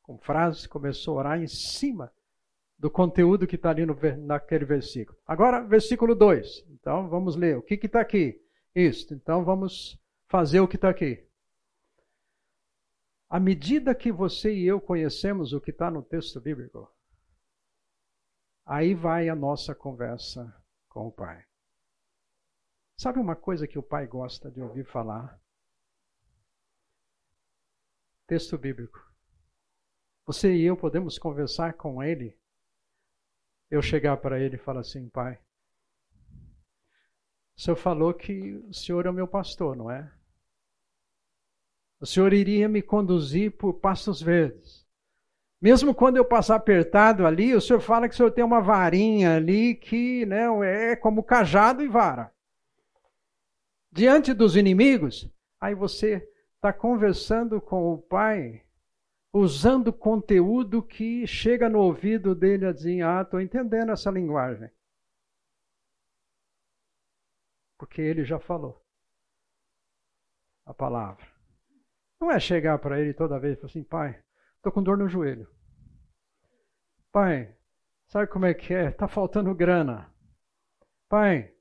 [0.00, 2.10] com frases, começou a orar em cima
[2.78, 3.94] do conteúdo que está ali no,
[4.24, 5.18] naquele versículo.
[5.26, 6.64] Agora, versículo 2.
[6.70, 7.58] Então, vamos ler.
[7.58, 8.42] O que está aqui?
[8.74, 9.12] Isto.
[9.12, 11.28] Então vamos fazer o que está aqui.
[13.28, 16.90] À medida que você e eu conhecemos o que está no texto bíblico,
[18.68, 20.54] aí vai a nossa conversa
[20.90, 21.42] com o Pai.
[22.98, 25.40] Sabe uma coisa que o Pai gosta de ouvir falar?
[28.26, 29.02] Texto bíblico.
[30.26, 32.38] Você e eu podemos conversar com Ele.
[33.70, 35.40] Eu chegar para Ele e falar assim, Pai,
[37.56, 40.12] o senhor falou que o senhor é o meu pastor, não é?
[42.00, 44.87] O senhor iria me conduzir por pastos verdes.
[45.60, 49.36] Mesmo quando eu passar apertado ali, o senhor fala que o senhor tem uma varinha
[49.36, 52.32] ali que né, é como cajado e vara.
[53.90, 55.28] Diante dos inimigos,
[55.60, 58.64] aí você está conversando com o pai,
[59.32, 64.70] usando conteúdo que chega no ouvido dele assim: ah, estou entendendo essa linguagem.
[67.76, 68.80] Porque ele já falou
[70.64, 71.26] a palavra.
[72.20, 74.22] Não é chegar para ele toda vez e falar assim, pai,
[74.58, 75.48] estou com dor no joelho.
[77.10, 77.56] Pai,
[78.08, 78.90] sabe como é que é?
[78.90, 80.12] Está faltando grana.
[81.08, 81.54] Pai,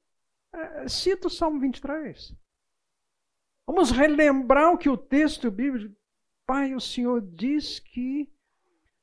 [0.53, 2.35] é, cita o Salmo 23.
[3.65, 5.95] Vamos relembrar o que o texto bíblico.
[6.45, 8.31] Pai, o Senhor diz que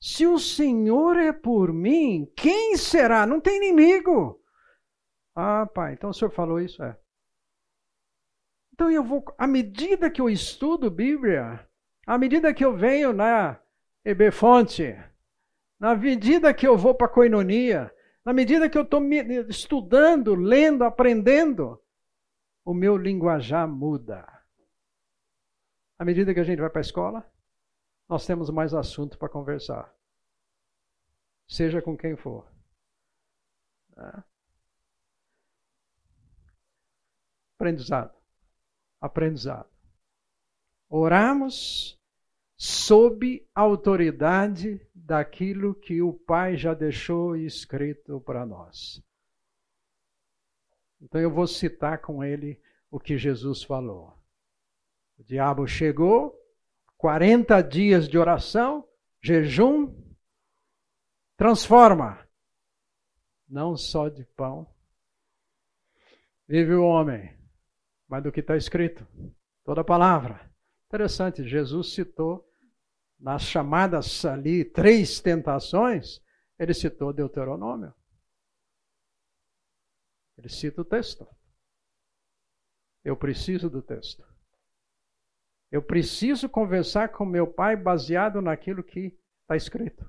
[0.01, 3.27] se o Senhor é por mim, quem será?
[3.27, 4.39] Não tem inimigo.
[5.35, 6.83] Ah, pai, então o Senhor falou isso?
[6.83, 6.97] É.
[8.73, 11.67] Então eu vou, à medida que eu estudo Bíblia,
[12.07, 13.61] à medida que eu venho na
[14.05, 14.95] EBFonte,
[15.79, 17.95] na medida que eu vou para a coinonia,
[18.25, 19.03] na medida que eu estou
[19.49, 21.83] estudando, lendo, aprendendo,
[22.65, 24.27] o meu linguajar muda.
[25.99, 27.33] À medida que a gente vai para a escola,
[28.09, 29.95] nós temos mais assunto para conversar.
[31.47, 32.47] Seja com quem for.
[33.95, 34.25] Tá?
[37.57, 38.25] Aprendizado
[39.05, 39.69] aprendizado.
[40.89, 42.01] Oramos
[42.57, 49.03] sob autoridade daquilo que o Pai já deixou escrito para nós.
[51.01, 54.17] Então eu vou citar com ele o que Jesus falou.
[55.19, 56.35] O diabo chegou,
[56.97, 58.89] 40 dias de oração,
[59.21, 59.95] jejum,
[61.37, 62.27] transforma
[63.49, 64.67] não só de pão,
[66.49, 67.37] vive o homem,
[68.09, 69.07] mas do que está escrito,
[69.65, 70.54] toda palavra.
[70.95, 72.49] Interessante, Jesus citou
[73.19, 76.23] nas chamadas ali três tentações,
[76.57, 77.93] ele citou Deuteronômio.
[80.39, 81.27] Ele cita o texto.
[83.03, 84.25] Eu preciso do texto.
[85.69, 90.09] Eu preciso conversar com meu pai baseado naquilo que está escrito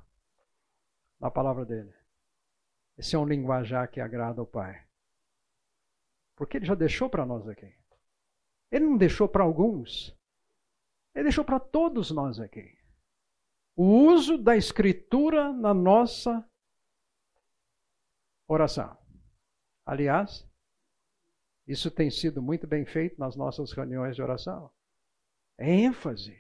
[1.20, 1.96] na palavra dele.
[2.96, 4.86] Esse é um linguajar que agrada ao pai.
[6.36, 7.74] Porque ele já deixou para nós aqui.
[8.70, 10.16] Ele não deixou para alguns.
[11.16, 12.78] Ele deixou para todos nós aqui.
[13.76, 16.46] O uso da escritura na nossa
[18.48, 18.98] oração.
[19.86, 20.48] Aliás,
[21.66, 24.70] isso tem sido muito bem feito nas nossas reuniões de oração.
[25.58, 26.38] É ênfase.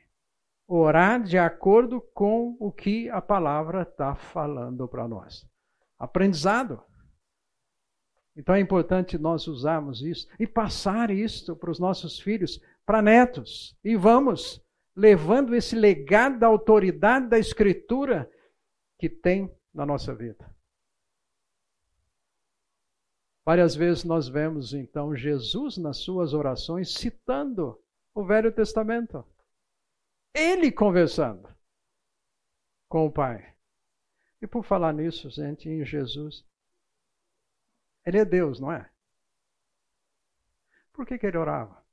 [0.67, 5.47] Orar de acordo com o que a palavra está falando para nós.
[5.97, 6.83] Aprendizado.
[8.35, 13.77] Então é importante nós usarmos isso e passar isso para os nossos filhos, para netos.
[13.83, 14.64] E vamos
[14.95, 18.31] levando esse legado da autoridade da Escritura
[18.97, 20.49] que tem na nossa vida.
[23.43, 27.79] Várias vezes nós vemos então Jesus nas suas orações citando
[28.13, 29.23] o Velho Testamento.
[30.33, 31.47] Ele conversando
[32.89, 33.55] com o Pai.
[34.41, 36.43] E por falar nisso, gente, em Jesus,
[38.05, 38.89] ele é Deus, não é?
[40.91, 41.84] Por que, que ele orava?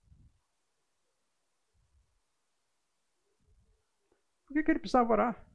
[4.53, 5.47] Por que, que ele precisava orar?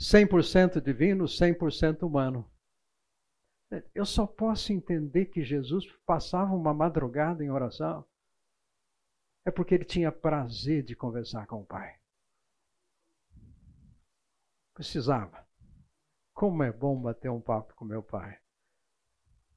[0.00, 2.50] 100% divino, 100% humano.
[3.94, 8.06] Eu só posso entender que Jesus passava uma madrugada em oração
[9.44, 11.98] é porque ele tinha prazer de conversar com o Pai.
[14.72, 15.46] Precisava.
[16.32, 18.38] Como é bom bater um papo com meu pai.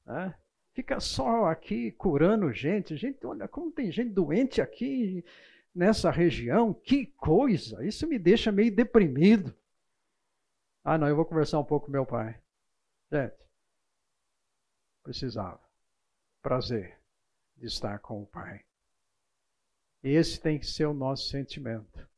[0.06, 0.34] É?
[0.74, 2.96] Fica só aqui curando gente.
[2.96, 5.24] Gente, olha como tem gente doente aqui
[5.74, 6.72] nessa região.
[6.72, 7.84] Que coisa!
[7.84, 9.54] Isso me deixa meio deprimido.
[10.84, 12.40] Ah, não, eu vou conversar um pouco com meu pai.
[13.10, 13.36] Gente,
[15.02, 15.60] precisava.
[16.40, 16.98] Prazer
[17.56, 18.64] de estar com o pai.
[20.02, 22.08] Esse tem que ser o nosso sentimento.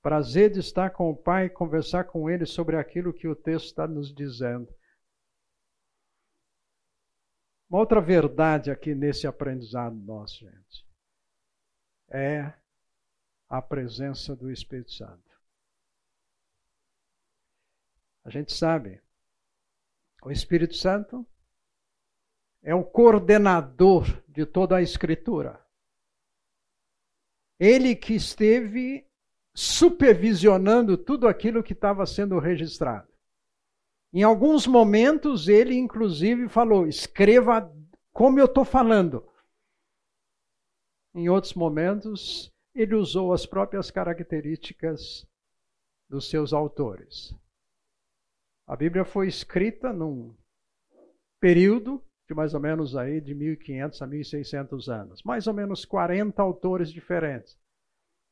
[0.00, 3.66] Prazer de estar com o pai e conversar com ele sobre aquilo que o texto
[3.66, 4.72] está nos dizendo.
[7.68, 10.86] Uma outra verdade aqui nesse aprendizado nosso, gente,
[12.08, 12.54] é
[13.48, 15.30] a presença do Espírito Santo.
[18.24, 19.00] A gente sabe,
[20.22, 21.24] o Espírito Santo
[22.62, 25.64] é o coordenador de toda a Escritura.
[27.58, 29.06] Ele que esteve
[29.54, 33.08] supervisionando tudo aquilo que estava sendo registrado.
[34.12, 37.72] Em alguns momentos, ele inclusive falou: escreva
[38.12, 39.26] como eu estou falando.
[41.14, 45.26] Em outros momentos, ele usou as próprias características
[46.10, 47.34] dos seus autores.
[48.66, 50.36] A Bíblia foi escrita num
[51.40, 56.42] período de mais ou menos aí de 1500 a 1600 anos, mais ou menos 40
[56.42, 57.58] autores diferentes,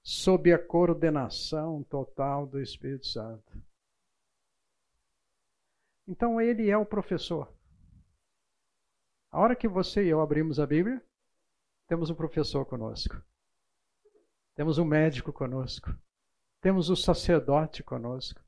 [0.02, 3.56] sob a coordenação total do Espírito Santo.
[6.06, 7.50] Então ele é o professor.
[9.30, 11.02] A hora que você e eu abrimos a Bíblia,
[11.88, 13.22] temos um professor conosco.
[14.54, 15.94] Temos um médico conosco.
[16.60, 18.40] Temos o um sacerdote conosco.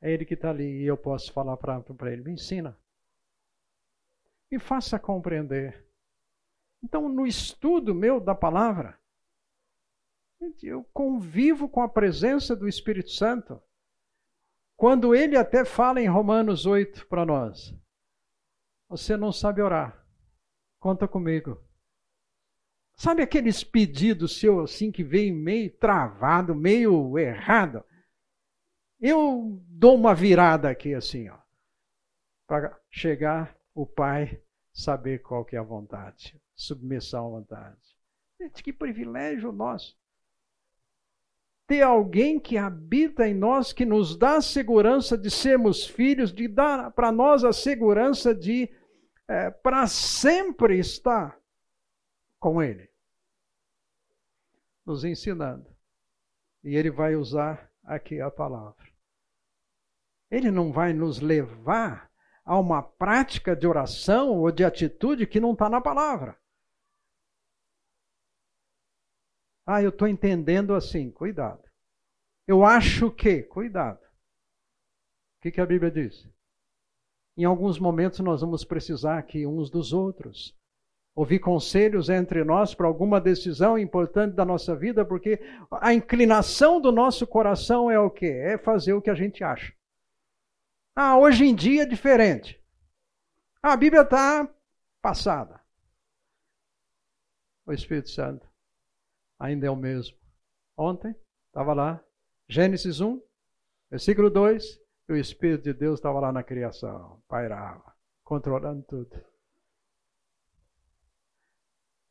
[0.00, 2.78] É ele que está ali e eu posso falar para ele: me ensina.
[4.50, 5.84] Me faça compreender.
[6.82, 8.98] Então, no estudo meu da palavra,
[10.62, 13.60] eu convivo com a presença do Espírito Santo.
[14.76, 17.74] Quando ele até fala em Romanos 8 para nós:
[18.88, 20.06] Você não sabe orar,
[20.78, 21.60] conta comigo.
[22.98, 27.84] Sabe aqueles pedidos seu assim que vem meio travado, meio errado?
[29.00, 31.38] Eu dou uma virada aqui assim, ó,
[32.44, 34.42] para chegar o Pai
[34.72, 37.78] saber qual que é a vontade, submissão à vontade.
[38.40, 39.96] Gente, que privilégio nosso.
[41.68, 46.48] Ter alguém que habita em nós, que nos dá a segurança de sermos filhos, de
[46.48, 48.68] dar para nós a segurança de
[49.28, 51.38] é, para sempre estar
[52.38, 52.87] com Ele,
[54.88, 55.70] nos ensinando.
[56.64, 58.88] E Ele vai usar aqui a palavra.
[60.30, 62.10] Ele não vai nos levar
[62.44, 66.38] a uma prática de oração ou de atitude que não está na palavra.
[69.66, 71.62] Ah, eu estou entendendo assim, cuidado.
[72.46, 74.02] Eu acho que, cuidado.
[74.02, 76.26] O que, que a Bíblia diz?
[77.36, 80.57] Em alguns momentos nós vamos precisar aqui uns dos outros.
[81.18, 86.92] Ouvir conselhos entre nós para alguma decisão importante da nossa vida, porque a inclinação do
[86.92, 88.26] nosso coração é o quê?
[88.26, 89.74] É fazer o que a gente acha.
[90.94, 92.62] Ah, hoje em dia é diferente.
[93.60, 94.48] Ah, a Bíblia está
[95.02, 95.60] passada.
[97.66, 98.48] O Espírito Santo
[99.40, 100.16] ainda é o mesmo.
[100.76, 101.16] Ontem,
[101.48, 102.00] estava lá,
[102.48, 103.20] Gênesis 1,
[103.90, 107.92] versículo 2, e o Espírito de Deus estava lá na criação, pairava,
[108.22, 109.20] controlando tudo.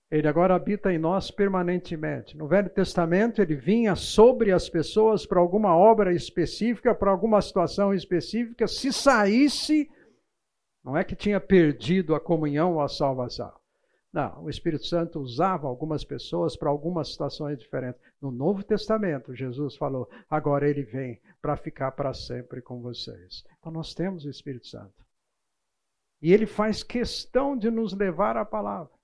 [0.10, 2.38] Ele agora habita em nós permanentemente.
[2.38, 7.94] No Velho Testamento, ele vinha sobre as pessoas para alguma obra específica, para alguma situação
[7.94, 8.68] específica.
[8.68, 9.90] Se saísse,
[10.82, 13.52] não é que tinha perdido a comunhão ou a salvação.
[14.14, 18.02] Não, o Espírito Santo usava algumas pessoas para algumas situações diferentes.
[18.22, 23.44] No Novo Testamento, Jesus falou: agora ele vem para ficar para sempre com vocês.
[23.60, 25.06] Então nós temos o Espírito Santo.
[26.22, 28.97] E ele faz questão de nos levar à palavra.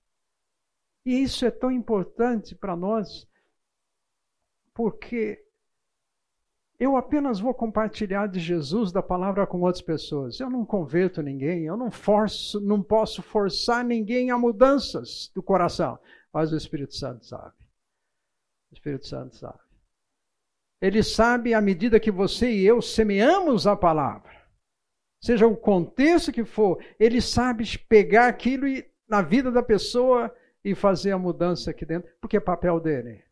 [1.04, 3.28] E isso é tão importante para nós,
[4.72, 5.44] porque
[6.78, 10.40] eu apenas vou compartilhar de Jesus, da palavra com outras pessoas.
[10.40, 15.98] Eu não converto ninguém, eu não forço, não posso forçar ninguém a mudanças do coração.
[16.32, 17.54] Mas o Espírito Santo sabe.
[18.70, 19.60] O Espírito Santo sabe.
[20.80, 24.32] Ele sabe à medida que você e eu semeamos a palavra.
[25.20, 30.34] Seja o contexto que for, ele sabe pegar aquilo e, na vida da pessoa
[30.64, 33.22] e fazer a mudança aqui dentro, porque é papel dele.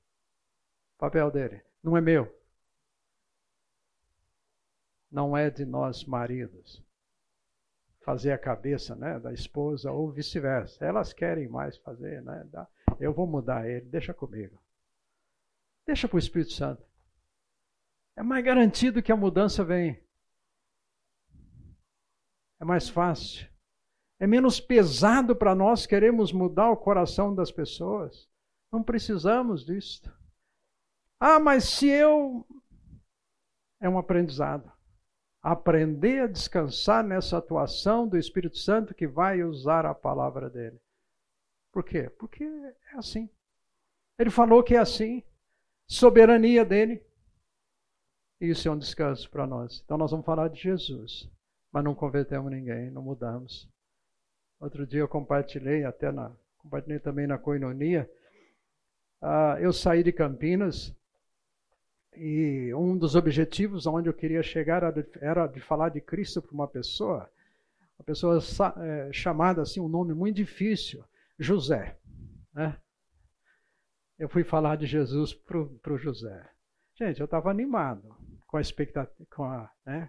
[0.98, 2.42] Papel dele, não é meu
[5.12, 6.82] não é de nós maridos
[8.00, 10.84] fazer a cabeça né, da esposa ou vice-versa.
[10.84, 12.48] Elas querem mais fazer, né?
[12.98, 14.60] Eu vou mudar ele, deixa comigo.
[15.86, 16.82] Deixa para o Espírito Santo.
[18.16, 20.02] É mais garantido que a mudança vem.
[22.58, 23.48] É mais fácil.
[24.22, 28.30] É menos pesado para nós queremos mudar o coração das pessoas.
[28.70, 30.00] Não precisamos disso.
[31.18, 32.46] Ah, mas se eu.
[33.80, 34.70] É um aprendizado
[35.42, 40.80] aprender a descansar nessa atuação do Espírito Santo que vai usar a palavra dele.
[41.72, 42.08] Por quê?
[42.08, 43.28] Porque é assim.
[44.16, 45.24] Ele falou que é assim.
[45.88, 47.04] Soberania dele.
[48.40, 49.82] Isso é um descanso para nós.
[49.84, 51.28] Então nós vamos falar de Jesus,
[51.72, 53.71] mas não convertemos ninguém, não mudamos.
[54.62, 58.08] Outro dia eu compartilhei até na compartilhei também na coinonia.
[59.20, 60.94] Uh, eu saí de Campinas
[62.14, 66.40] e um dos objetivos onde eu queria chegar era de, era de falar de Cristo
[66.40, 67.28] para uma pessoa,
[67.98, 68.38] uma pessoa
[68.78, 71.04] é, chamada assim, um nome muito difícil,
[71.36, 71.98] José.
[72.54, 72.78] Né?
[74.16, 76.48] Eu fui falar de Jesus para o José.
[76.94, 78.14] Gente, eu estava animado
[78.46, 80.08] com a expectativa, com, a, né,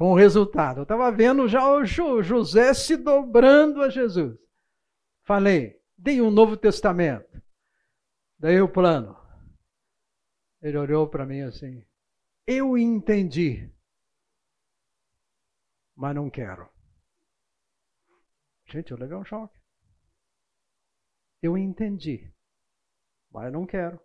[0.00, 0.78] com o resultado.
[0.78, 4.34] Eu estava vendo já o José se dobrando a Jesus.
[5.24, 7.30] Falei, dei um Novo Testamento.
[8.38, 9.14] Daí o plano.
[10.62, 11.86] Ele olhou para mim assim:
[12.46, 13.70] Eu entendi,
[15.94, 16.66] mas não quero.
[18.70, 19.60] Gente, eu levei um choque.
[21.42, 22.32] Eu entendi,
[23.30, 24.00] mas não quero.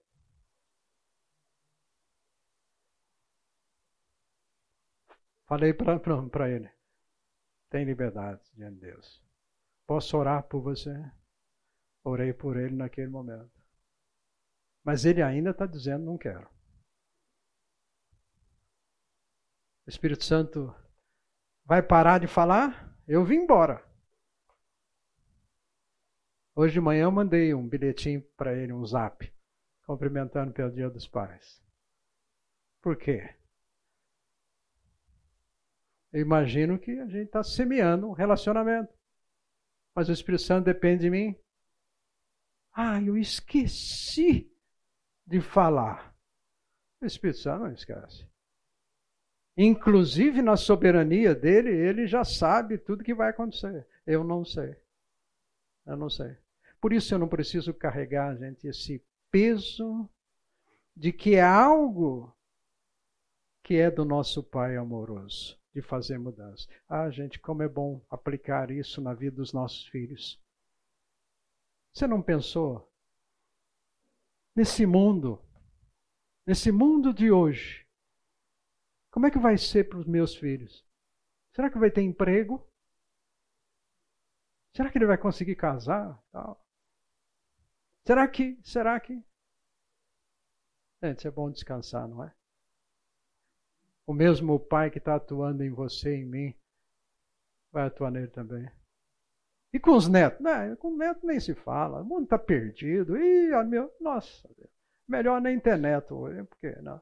[5.47, 6.69] Falei para ele:
[7.69, 9.23] tem liberdade diante de Deus.
[9.85, 10.93] Posso orar por você?
[12.03, 13.51] Orei por ele naquele momento.
[14.83, 16.49] Mas ele ainda está dizendo: não quero.
[19.85, 20.73] O Espírito Santo
[21.63, 22.97] vai parar de falar?
[23.07, 23.85] Eu vim embora.
[26.55, 29.31] Hoje de manhã eu mandei um bilhetinho para ele, um zap,
[29.85, 31.61] cumprimentando pelo Dia dos Pais.
[32.81, 33.35] Por quê?
[36.15, 38.87] Eu imagino que a gente está semeando um relacionamento.
[39.93, 41.35] Mas o Espírito Santo depende de mim.
[42.71, 44.49] Ah, eu esqueci
[45.27, 46.15] de falar.
[47.01, 48.25] O Espírito Santo não esquece.
[49.57, 53.85] Inclusive na soberania dele, ele já sabe tudo que vai acontecer.
[54.07, 54.73] Eu não sei.
[55.85, 56.37] Eu não sei.
[56.79, 60.09] Por isso eu não preciso carregar, gente, esse peso
[60.95, 62.33] de que é algo
[63.61, 66.69] que é do nosso Pai amoroso, de fazer mudança.
[66.87, 70.41] Ah, gente, como é bom aplicar isso na vida dos nossos filhos.
[71.93, 72.89] Você não pensou
[74.55, 75.43] nesse mundo,
[76.47, 77.85] nesse mundo de hoje,
[79.11, 80.85] como é que vai ser para os meus filhos?
[81.51, 82.65] Será que vai ter emprego?
[84.73, 86.23] Será que ele vai conseguir casar?
[88.05, 89.21] Será que, será que?
[91.03, 92.33] Gente, é bom descansar, não é?
[94.07, 96.55] O mesmo Pai que está atuando em você e em mim
[97.71, 98.69] vai atuar nele também.
[99.73, 100.39] E com os netos?
[100.39, 102.01] Não, com os netos nem se fala.
[102.01, 103.17] O mundo está perdido.
[103.17, 104.49] Ih, meu, nossa,
[105.07, 107.01] melhor nem ter neto hoje, porque não.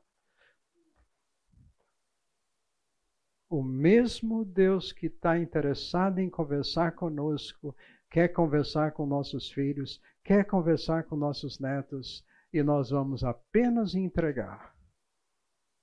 [3.48, 7.76] O mesmo Deus que está interessado em conversar conosco,
[8.10, 14.73] quer conversar com nossos filhos, quer conversar com nossos netos, e nós vamos apenas entregar.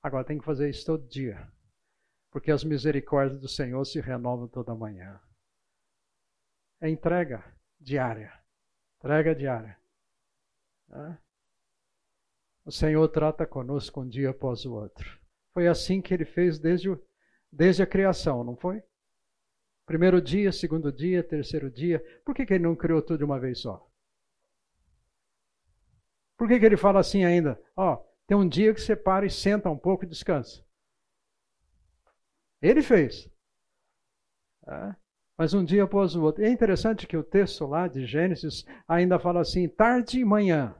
[0.03, 1.47] Agora tem que fazer isso todo dia,
[2.31, 5.21] porque as misericórdias do Senhor se renovam toda manhã
[6.81, 7.45] é entrega
[7.79, 8.33] diária.
[8.99, 9.79] Entrega diária.
[12.65, 15.21] O Senhor trata conosco um dia após o outro.
[15.53, 17.03] Foi assim que ele fez desde, o,
[17.53, 18.83] desde a criação, não foi?
[19.85, 22.01] Primeiro dia, segundo dia, terceiro dia.
[22.25, 23.87] Por que, que ele não criou tudo de uma vez só?
[26.37, 27.61] Por que, que ele fala assim ainda?
[27.77, 30.65] Ó, oh, tem um dia que você para e senta um pouco e descansa.
[32.63, 33.29] Ele fez.
[34.69, 34.95] É
[35.37, 36.45] mas um dia após o outro.
[36.45, 40.77] É interessante que o texto lá de Gênesis ainda fala assim, tarde e manhã.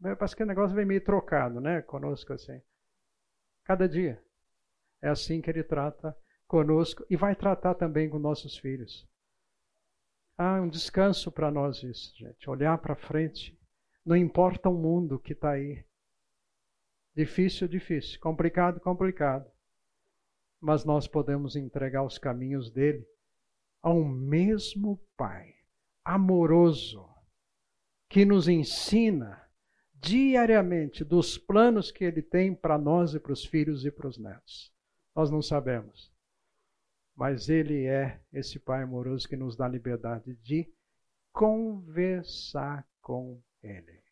[0.00, 1.82] Parece que o negócio vem meio trocado, né?
[1.82, 2.62] Conosco assim.
[3.64, 4.22] Cada dia.
[5.02, 9.06] É assim que ele trata conosco e vai tratar também com nossos filhos.
[10.38, 12.48] Ah, um descanso para nós isso, gente.
[12.48, 13.58] Olhar para frente.
[14.06, 15.84] Não importa o mundo que está aí.
[17.14, 18.18] Difícil, difícil.
[18.20, 19.50] Complicado, complicado.
[20.60, 23.06] Mas nós podemos entregar os caminhos dele
[23.82, 25.54] ao mesmo Pai
[26.04, 27.08] amoroso
[28.08, 29.42] que nos ensina
[29.94, 34.18] diariamente dos planos que Ele tem para nós e para os filhos e para os
[34.18, 34.72] netos.
[35.14, 36.12] Nós não sabemos.
[37.14, 40.68] Mas Ele é esse Pai amoroso que nos dá liberdade de
[41.32, 44.03] conversar com Ele.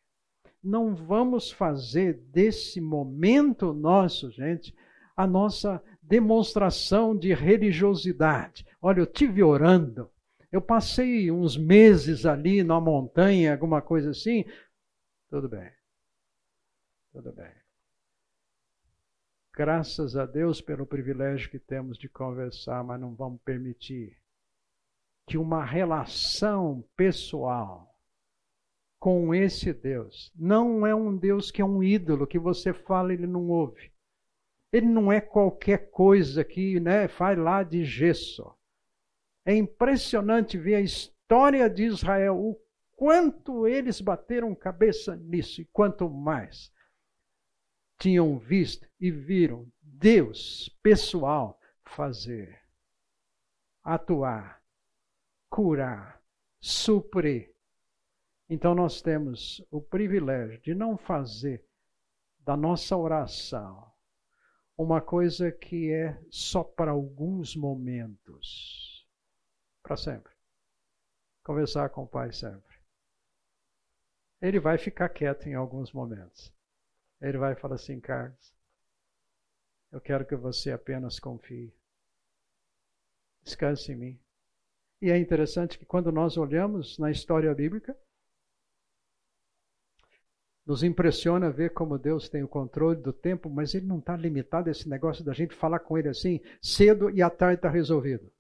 [0.62, 4.74] Não vamos fazer desse momento nosso, gente,
[5.16, 8.66] a nossa demonstração de religiosidade.
[8.80, 10.10] Olha, eu tive orando.
[10.50, 14.44] Eu passei uns meses ali na montanha, alguma coisa assim.
[15.30, 15.72] Tudo bem.
[17.12, 17.52] Tudo bem.
[19.54, 24.18] Graças a Deus pelo privilégio que temos de conversar, mas não vamos permitir
[25.26, 27.91] que uma relação pessoal
[29.03, 33.16] com esse Deus não é um Deus que é um ídolo que você fala e
[33.16, 33.92] ele não ouve.
[34.72, 38.55] Ele não é qualquer coisa que né, faz lá de gesso.
[39.44, 42.57] É impressionante ver a história de Israel, o
[42.92, 46.72] quanto eles bateram cabeça nisso e quanto mais
[47.98, 52.57] tinham visto e viram Deus pessoal fazer,
[53.82, 54.62] atuar,
[55.50, 56.22] curar,
[56.61, 57.51] suprir.
[58.49, 61.64] Então nós temos o privilégio de não fazer
[62.40, 63.93] da nossa oração
[64.76, 69.07] uma coisa que é só para alguns momentos.
[69.82, 70.32] Para sempre.
[71.45, 72.72] Conversar com o Pai sempre.
[74.40, 76.53] Ele vai ficar quieto em alguns momentos.
[77.20, 78.55] Ele vai falar assim, Carlos,
[79.93, 81.72] eu quero que você apenas confie.
[83.43, 84.20] Descanse em mim.
[85.01, 87.97] E é interessante que quando nós olhamos na história bíblica,
[90.64, 94.68] nos impressiona ver como Deus tem o controle do tempo, mas Ele não está limitado
[94.68, 98.32] a esse negócio da gente falar com Ele assim, cedo e à tarde está resolvido.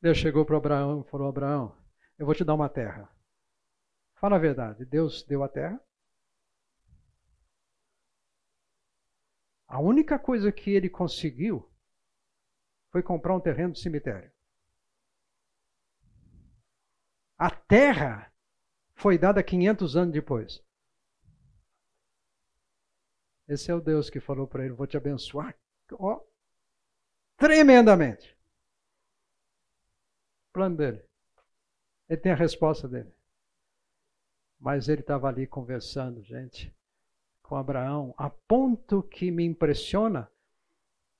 [0.00, 1.76] Deus chegou para Abraão e falou: Abraão,
[2.18, 3.08] eu vou te dar uma terra.
[4.14, 5.80] Fala a verdade, Deus deu a terra?
[9.68, 11.70] A única coisa que ele conseguiu
[12.90, 14.30] foi comprar um terreno de cemitério.
[17.38, 18.31] A terra
[19.02, 20.62] foi dada 500 anos depois.
[23.48, 25.58] Esse é o Deus que falou para ele: Vou te abençoar
[25.94, 26.20] ó,
[27.36, 28.38] tremendamente.
[30.48, 31.02] O plano dele.
[32.08, 33.12] Ele tem a resposta dele.
[34.60, 36.72] Mas ele estava ali conversando, gente,
[37.42, 40.30] com Abraão, a ponto que me impressiona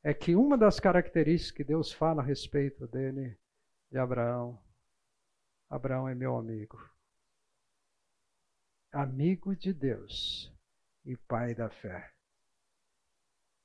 [0.04, 3.36] é que uma das características que Deus fala a respeito dele,
[3.90, 4.62] de Abraão,
[5.68, 6.91] Abraão é meu amigo
[8.92, 10.52] amigo de Deus
[11.04, 12.12] e pai da fé.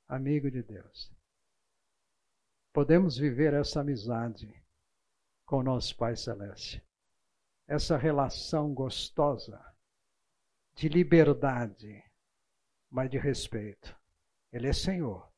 [0.08, 1.12] Amigo de Deus.
[2.72, 4.64] Podemos viver essa amizade
[5.44, 6.82] com nosso Pai Celeste.
[7.66, 9.62] Essa relação gostosa
[10.74, 12.02] de liberdade,
[12.88, 13.94] mas de respeito.
[14.50, 15.30] Ele é Senhor.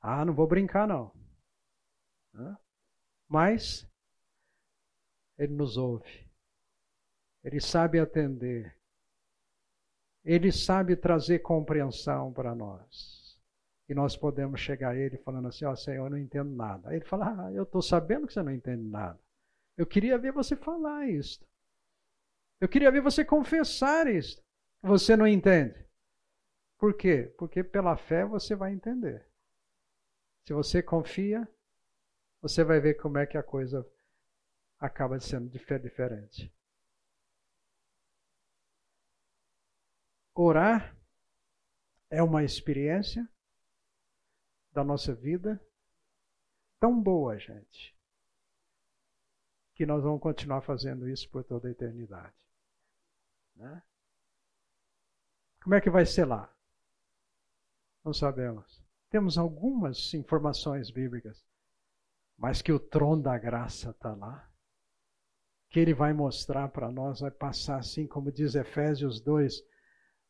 [0.00, 1.12] Ah, não vou brincar não.
[3.26, 3.84] Mas
[5.36, 6.30] Ele nos ouve.
[7.42, 8.78] Ele sabe atender
[10.24, 13.38] ele sabe trazer compreensão para nós.
[13.88, 16.88] E nós podemos chegar a Ele falando assim: Ó oh, Senhor, eu não entendo nada.
[16.88, 19.20] Aí Ele fala: Ah, eu estou sabendo que você não entende nada.
[19.76, 21.46] Eu queria ver você falar isto.
[22.60, 24.42] Eu queria ver você confessar isto.
[24.82, 25.84] Você não entende.
[26.78, 27.34] Por quê?
[27.36, 29.26] Porque pela fé você vai entender.
[30.46, 31.46] Se você confia,
[32.40, 33.86] você vai ver como é que a coisa
[34.78, 36.52] acaba sendo diferente.
[40.34, 40.96] Orar
[42.10, 43.28] é uma experiência
[44.72, 45.64] da nossa vida
[46.80, 47.96] tão boa, gente,
[49.74, 52.34] que nós vamos continuar fazendo isso por toda a eternidade.
[53.54, 53.82] Né?
[55.62, 56.52] Como é que vai ser lá?
[58.04, 58.84] Não sabemos.
[59.08, 61.42] Temos algumas informações bíblicas,
[62.36, 64.50] mas que o trono da graça está lá.
[65.70, 69.62] Que ele vai mostrar para nós, vai passar assim, como diz Efésios 2,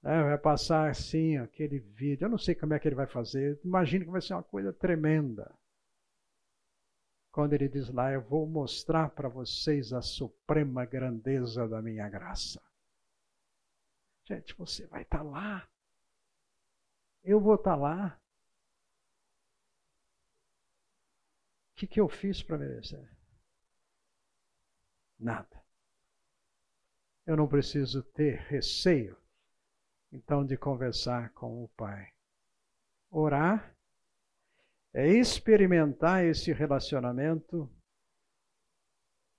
[0.05, 0.23] né?
[0.23, 2.27] vai passar assim aquele vídeo.
[2.27, 4.73] Eu não sei como é que ele vai fazer, imagino que vai ser uma coisa
[4.73, 5.53] tremenda.
[7.33, 12.63] Quando ele diz lá, eu vou mostrar para vocês a suprema grandeza da minha graça.
[14.25, 15.69] Gente, você vai estar tá lá.
[17.25, 18.21] Eu vou estar tá lá.
[21.73, 23.11] O que, que eu fiz para merecer?
[25.19, 25.65] Nada.
[27.27, 29.19] Eu não preciso ter receio,
[30.15, 32.11] então, de conversar com o Pai.
[33.11, 33.77] Orar
[34.95, 37.71] é experimentar esse relacionamento,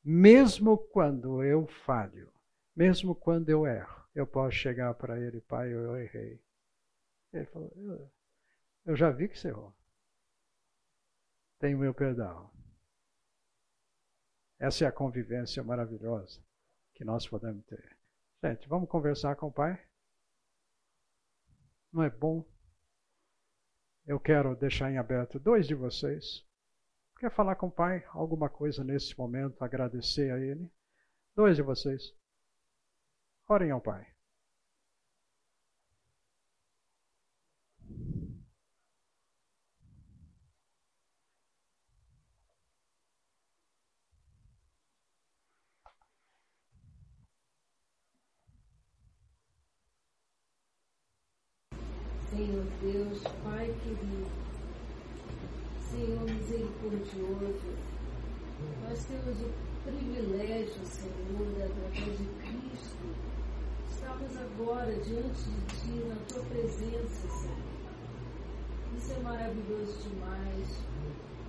[0.03, 2.31] mesmo quando eu falho,
[2.75, 4.05] mesmo quando eu erro.
[4.13, 6.39] Eu posso chegar para ele, Pai, eu errei.
[7.33, 8.11] Ele falou:
[8.85, 9.73] Eu, já vi que você errou
[11.59, 12.51] tem o meu perdão.
[14.59, 16.39] Essa é a convivência maravilhosa
[16.93, 17.97] que nós podemos ter.
[18.43, 19.83] Gente, vamos conversar com o Pai?
[21.95, 22.45] Não é bom?
[24.05, 26.45] Eu quero deixar em aberto dois de vocês.
[27.17, 28.03] Quer falar com o Pai?
[28.09, 30.69] Alguma coisa nesse momento, agradecer a Ele?
[31.33, 32.13] Dois de vocês.
[33.47, 34.05] Orem ao Pai.
[52.35, 54.27] Senhor Deus, Pai querido,
[55.89, 57.77] Senhor misericordioso,
[58.83, 59.53] nós temos o
[59.85, 63.07] privilégio, Senhor, através de Cristo,
[63.89, 67.57] estamos agora diante de Ti, na Tua presença, Senhor.
[68.97, 70.83] Isso é maravilhoso demais.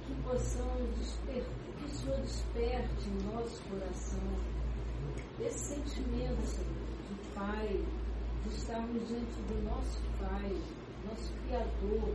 [0.07, 4.21] Que possamos despertar, que o Senhor desperte em nosso coração
[5.97, 6.67] sentimento, Senhor,
[7.09, 7.85] de Pai,
[8.45, 10.57] de estarmos diante do nosso Pai,
[11.09, 12.15] nosso Criador,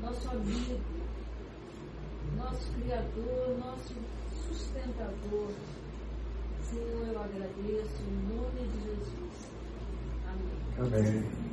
[0.00, 0.80] nosso amigo,
[2.36, 3.94] nosso Criador, nosso
[4.46, 5.52] sustentador.
[6.62, 9.52] Senhor, eu agradeço em nome de Jesus.
[10.78, 10.96] Amém.
[10.98, 11.52] Amém.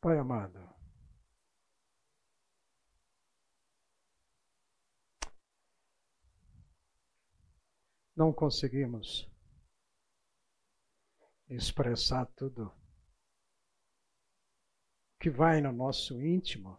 [0.00, 0.63] Pai amado,
[8.16, 9.28] não conseguimos
[11.48, 12.72] expressar tudo
[15.20, 16.78] que vai no nosso íntimo,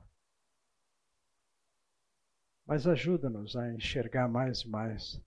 [2.66, 5.22] mas ajuda-nos a enxergar mais e mais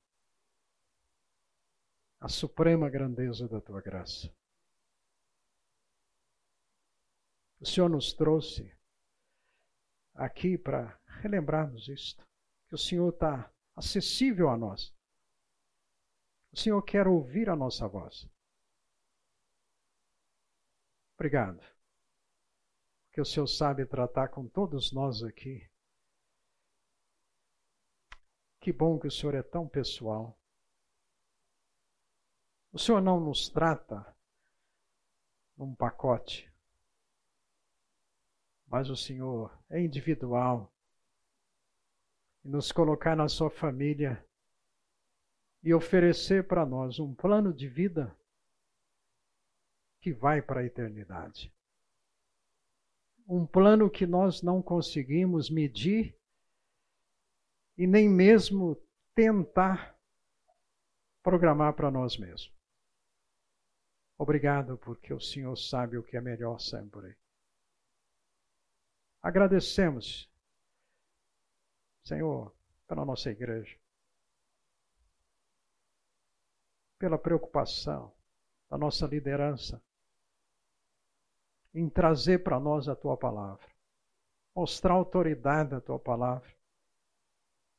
[2.21, 4.35] a suprema grandeza da tua graça.
[7.61, 8.77] O Senhor nos trouxe
[10.15, 12.27] aqui para relembrarmos isto,
[12.69, 14.97] que o Senhor está acessível a nós.
[16.53, 18.29] O Senhor quer ouvir a nossa voz.
[21.15, 21.61] Obrigado.
[23.13, 25.69] Que o Senhor sabe tratar com todos nós aqui.
[28.61, 30.39] Que bom que o Senhor é tão pessoal.
[32.73, 34.17] O Senhor não nos trata
[35.57, 36.53] num pacote,
[38.67, 40.73] mas o Senhor é individual.
[42.45, 44.25] E nos colocar na sua família
[45.63, 48.17] e oferecer para nós um plano de vida
[50.01, 51.53] que vai para a eternidade.
[53.27, 56.17] Um plano que nós não conseguimos medir
[57.77, 58.81] e nem mesmo
[59.15, 59.97] tentar
[61.23, 62.57] programar para nós mesmos.
[64.17, 67.17] Obrigado, porque o Senhor sabe o que é melhor sempre.
[69.23, 70.29] Agradecemos,
[72.03, 72.55] Senhor,
[72.87, 73.79] pela nossa igreja
[76.99, 78.13] pela preocupação
[78.69, 79.81] da nossa liderança,
[81.73, 83.67] em trazer para nós a tua palavra,
[84.55, 86.53] mostrar autoridade da tua palavra,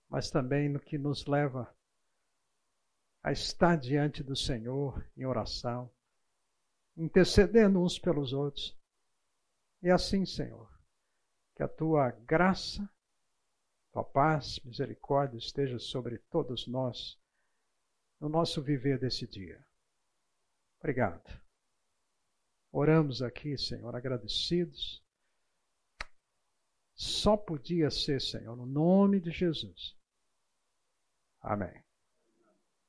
[0.07, 1.73] mas também no que nos leva
[3.21, 5.91] a estar diante do Senhor em oração,
[6.95, 8.77] intercedendo uns pelos outros.
[9.81, 10.69] E assim, Senhor,
[11.55, 12.89] que a tua graça,
[13.91, 17.18] tua paz, misericórdia esteja sobre todos nós
[18.19, 19.63] no nosso viver desse dia.
[20.79, 21.41] Obrigado.
[22.71, 25.03] Oramos aqui, Senhor, agradecidos.
[26.93, 29.97] Só podia ser, Senhor, no nome de Jesus.
[31.41, 31.83] Amém.